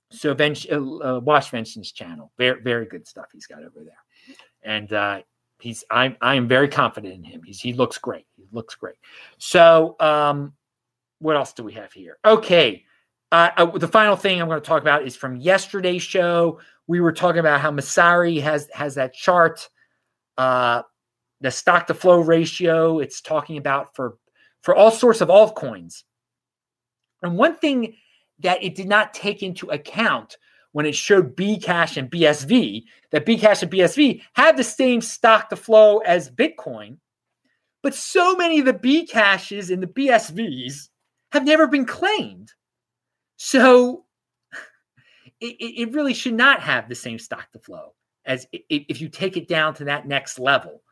So 0.10 0.34
Vench, 0.34 0.72
uh, 0.72 1.18
uh, 1.18 1.20
watch 1.20 1.52
channel. 1.92 2.32
Very, 2.38 2.62
very 2.62 2.86
good 2.86 3.06
stuff 3.06 3.26
he's 3.34 3.46
got 3.46 3.60
over 3.60 3.84
there. 3.84 4.38
And 4.64 4.94
uh, 4.94 5.22
he's 5.60 5.84
I'm 5.90 6.16
I 6.22 6.36
am 6.36 6.48
very 6.48 6.68
confident 6.68 7.14
in 7.14 7.24
him. 7.24 7.42
He's 7.44 7.60
he 7.60 7.74
looks 7.74 7.98
great. 7.98 8.26
He 8.36 8.46
looks 8.52 8.76
great. 8.76 8.96
So 9.38 9.96
um 10.00 10.54
what 11.20 11.36
else 11.36 11.54
do 11.54 11.64
we 11.64 11.74
have 11.74 11.92
here? 11.94 12.18
Okay. 12.26 12.84
Uh, 13.32 13.50
uh, 13.58 13.66
the 13.78 13.88
final 13.88 14.16
thing 14.16 14.42
I'm 14.42 14.48
going 14.48 14.62
to 14.62 14.66
talk 14.66 14.82
about 14.82 15.06
is 15.06 15.16
from 15.16 15.36
yesterday's 15.36 16.04
show. 16.04 16.60
We 16.88 17.02
were 17.02 17.12
talking 17.12 17.40
about 17.40 17.60
how 17.60 17.72
Messari 17.72 18.42
has 18.42 18.70
has 18.74 18.96
that 18.96 19.14
chart, 19.14 19.68
uh, 20.38 20.84
the 21.42 21.52
stock 21.52 21.88
to 21.88 21.94
flow 21.94 22.22
ratio. 22.22 23.00
It's 23.00 23.20
talking 23.20 23.58
about 23.58 23.96
for 23.96 24.18
for 24.62 24.76
all 24.76 24.92
sorts 24.92 25.22
of 25.22 25.28
altcoins. 25.28 26.04
And 27.22 27.38
one 27.38 27.56
thing 27.56 27.96
that 28.40 28.64
it 28.64 28.76
did 28.76 28.88
not 28.88 29.14
take 29.14 29.44
into 29.44 29.70
account 29.72 30.38
when 30.72 30.86
it 30.86 30.96
showed 30.96 31.36
Bcash 31.36 31.98
and 31.98 32.10
BSV 32.10 32.84
that 33.12 33.26
Bcash 33.26 33.64
and 33.64 33.72
BSV 33.72 34.22
have 34.34 34.58
the 34.58 34.64
same 34.64 35.02
stock 35.02 35.50
to 35.50 35.56
flow 35.56 35.98
as 36.00 36.30
Bitcoin, 36.30 36.98
but 37.82 37.96
so 37.96 38.36
many 38.36 38.60
of 38.60 38.66
the 38.66 38.74
Bcashes 38.74 39.72
and 39.72 39.82
the 39.82 39.88
BSVs 39.88 40.90
have 41.32 41.46
never 41.46 41.68
been 41.68 41.86
claimed. 41.86 42.52
So 43.38 44.06
it, 45.42 45.56
it 45.60 45.94
really 45.94 46.14
should 46.14 46.34
not 46.34 46.62
have 46.62 46.90
the 46.90 46.96
same 46.96 47.20
stock 47.20 47.52
to 47.52 47.60
flow 47.60 47.94
as 48.26 48.46
if 48.52 49.00
you 49.00 49.08
take 49.08 49.38
it 49.38 49.48
down 49.48 49.74
to 49.76 49.86
that 49.86 50.06
next 50.06 50.38
level 50.38 50.84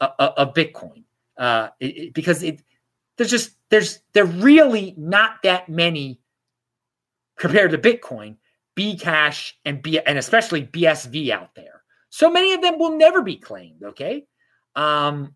of, 0.00 0.54
Bitcoin, 0.54 1.04
uh, 1.36 1.68
it, 1.80 2.14
because 2.14 2.42
it 2.42 2.62
there's 3.16 3.30
just 3.30 3.52
there's 3.68 4.00
there 4.14 4.24
really 4.24 4.94
not 4.96 5.42
that 5.42 5.68
many 5.68 6.20
compared 7.36 7.72
to 7.72 7.78
Bitcoin, 7.78 8.36
Bcash 8.76 9.52
and 9.64 9.82
B 9.82 10.00
and 10.00 10.18
especially 10.18 10.66
BSV 10.66 11.30
out 11.30 11.54
there. 11.54 11.82
So 12.10 12.30
many 12.30 12.54
of 12.54 12.62
them 12.62 12.78
will 12.78 12.96
never 12.96 13.22
be 13.22 13.36
claimed. 13.36 13.82
Okay, 13.82 14.26
um, 14.74 15.34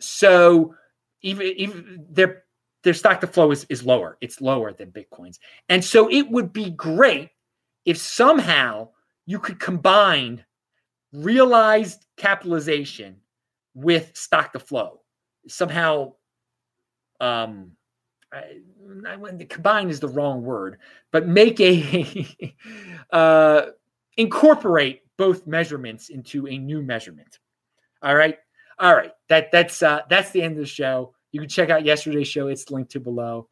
so 0.00 0.74
even 1.22 1.46
even 1.46 2.06
they're 2.10 2.44
their 2.86 2.94
stock 2.94 3.20
to 3.20 3.26
flow 3.26 3.50
is, 3.50 3.66
is 3.68 3.84
lower. 3.84 4.16
It's 4.20 4.40
lower 4.40 4.72
than 4.72 4.92
Bitcoin's. 4.92 5.40
And 5.68 5.84
so 5.84 6.08
it 6.08 6.30
would 6.30 6.52
be 6.52 6.70
great 6.70 7.30
if 7.84 7.98
somehow 7.98 8.90
you 9.26 9.40
could 9.40 9.58
combine 9.58 10.44
realized 11.12 12.06
capitalization 12.16 13.16
with 13.74 14.12
stock 14.14 14.52
to 14.52 14.60
flow. 14.60 15.00
Somehow, 15.48 16.12
um, 17.18 17.72
I, 18.32 18.60
I, 19.04 19.44
combine 19.48 19.90
is 19.90 19.98
the 19.98 20.08
wrong 20.08 20.44
word, 20.44 20.78
but 21.10 21.26
make 21.26 21.58
a 21.58 22.54
uh, 23.10 23.62
incorporate 24.16 25.02
both 25.16 25.44
measurements 25.44 26.08
into 26.08 26.46
a 26.46 26.56
new 26.56 26.82
measurement. 26.82 27.40
All 28.00 28.14
right, 28.14 28.38
all 28.78 28.94
right. 28.94 29.10
That 29.28 29.50
that's 29.50 29.82
uh, 29.82 30.02
that's 30.08 30.30
the 30.30 30.42
end 30.42 30.52
of 30.52 30.60
the 30.60 30.66
show. 30.66 31.15
You 31.36 31.40
can 31.40 31.50
check 31.50 31.68
out 31.68 31.84
yesterday's 31.84 32.28
show. 32.28 32.48
It's 32.48 32.70
linked 32.70 32.92
to 32.92 32.98
below. 32.98 33.50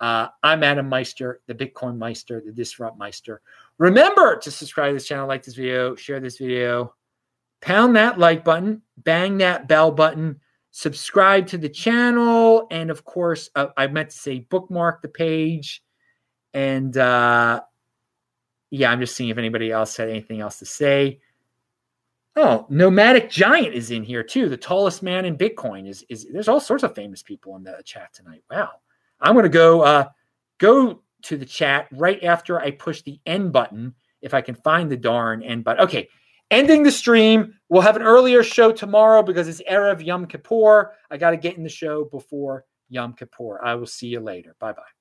Uh, 0.00 0.28
I'm 0.42 0.64
Adam 0.64 0.88
Meister, 0.88 1.42
the 1.46 1.54
Bitcoin 1.54 1.98
Meister, 1.98 2.40
the 2.42 2.50
Disrupt 2.50 2.96
Meister. 2.96 3.42
Remember 3.76 4.38
to 4.38 4.50
subscribe 4.50 4.88
to 4.88 4.94
this 4.94 5.06
channel, 5.06 5.28
like 5.28 5.42
this 5.42 5.54
video, 5.54 5.94
share 5.96 6.18
this 6.18 6.38
video, 6.38 6.94
pound 7.60 7.94
that 7.96 8.18
like 8.18 8.42
button, 8.42 8.80
bang 8.96 9.36
that 9.36 9.68
bell 9.68 9.90
button, 9.90 10.40
subscribe 10.70 11.46
to 11.48 11.58
the 11.58 11.68
channel, 11.68 12.68
and 12.70 12.90
of 12.90 13.04
course, 13.04 13.50
uh, 13.54 13.66
I 13.76 13.86
meant 13.88 14.08
to 14.12 14.16
say 14.16 14.38
bookmark 14.38 15.02
the 15.02 15.08
page. 15.08 15.82
And 16.54 16.96
uh, 16.96 17.60
yeah, 18.70 18.90
I'm 18.90 19.00
just 19.00 19.14
seeing 19.14 19.28
if 19.28 19.36
anybody 19.36 19.70
else 19.70 19.94
had 19.94 20.08
anything 20.08 20.40
else 20.40 20.58
to 20.60 20.64
say. 20.64 21.20
Oh, 22.38 22.66
Nomadic 22.68 23.30
Giant 23.30 23.74
is 23.74 23.90
in 23.90 24.02
here 24.02 24.22
too. 24.22 24.50
The 24.50 24.58
tallest 24.58 25.02
man 25.02 25.24
in 25.24 25.38
Bitcoin 25.38 25.88
is 25.88 26.04
is. 26.10 26.26
There's 26.30 26.48
all 26.48 26.60
sorts 26.60 26.82
of 26.82 26.94
famous 26.94 27.22
people 27.22 27.56
in 27.56 27.64
the 27.64 27.80
chat 27.84 28.12
tonight. 28.12 28.42
Wow, 28.50 28.72
I'm 29.20 29.34
gonna 29.34 29.48
go 29.48 29.80
uh, 29.80 30.08
go 30.58 31.02
to 31.22 31.36
the 31.38 31.46
chat 31.46 31.88
right 31.92 32.22
after 32.22 32.60
I 32.60 32.72
push 32.72 33.00
the 33.02 33.18
end 33.24 33.52
button 33.52 33.94
if 34.20 34.34
I 34.34 34.42
can 34.42 34.54
find 34.54 34.90
the 34.90 34.98
darn 34.98 35.42
end 35.42 35.64
button. 35.64 35.82
Okay, 35.84 36.08
ending 36.50 36.82
the 36.82 36.90
stream. 36.90 37.54
We'll 37.70 37.80
have 37.80 37.96
an 37.96 38.02
earlier 38.02 38.42
show 38.42 38.70
tomorrow 38.70 39.22
because 39.22 39.48
it's 39.48 39.62
erev 39.62 40.04
Yom 40.04 40.26
Kippur. 40.26 40.92
I 41.10 41.16
got 41.16 41.30
to 41.30 41.38
get 41.38 41.56
in 41.56 41.62
the 41.62 41.70
show 41.70 42.04
before 42.04 42.66
Yom 42.90 43.14
Kippur. 43.14 43.64
I 43.64 43.74
will 43.76 43.86
see 43.86 44.08
you 44.08 44.20
later. 44.20 44.54
Bye 44.60 44.72
bye. 44.72 44.95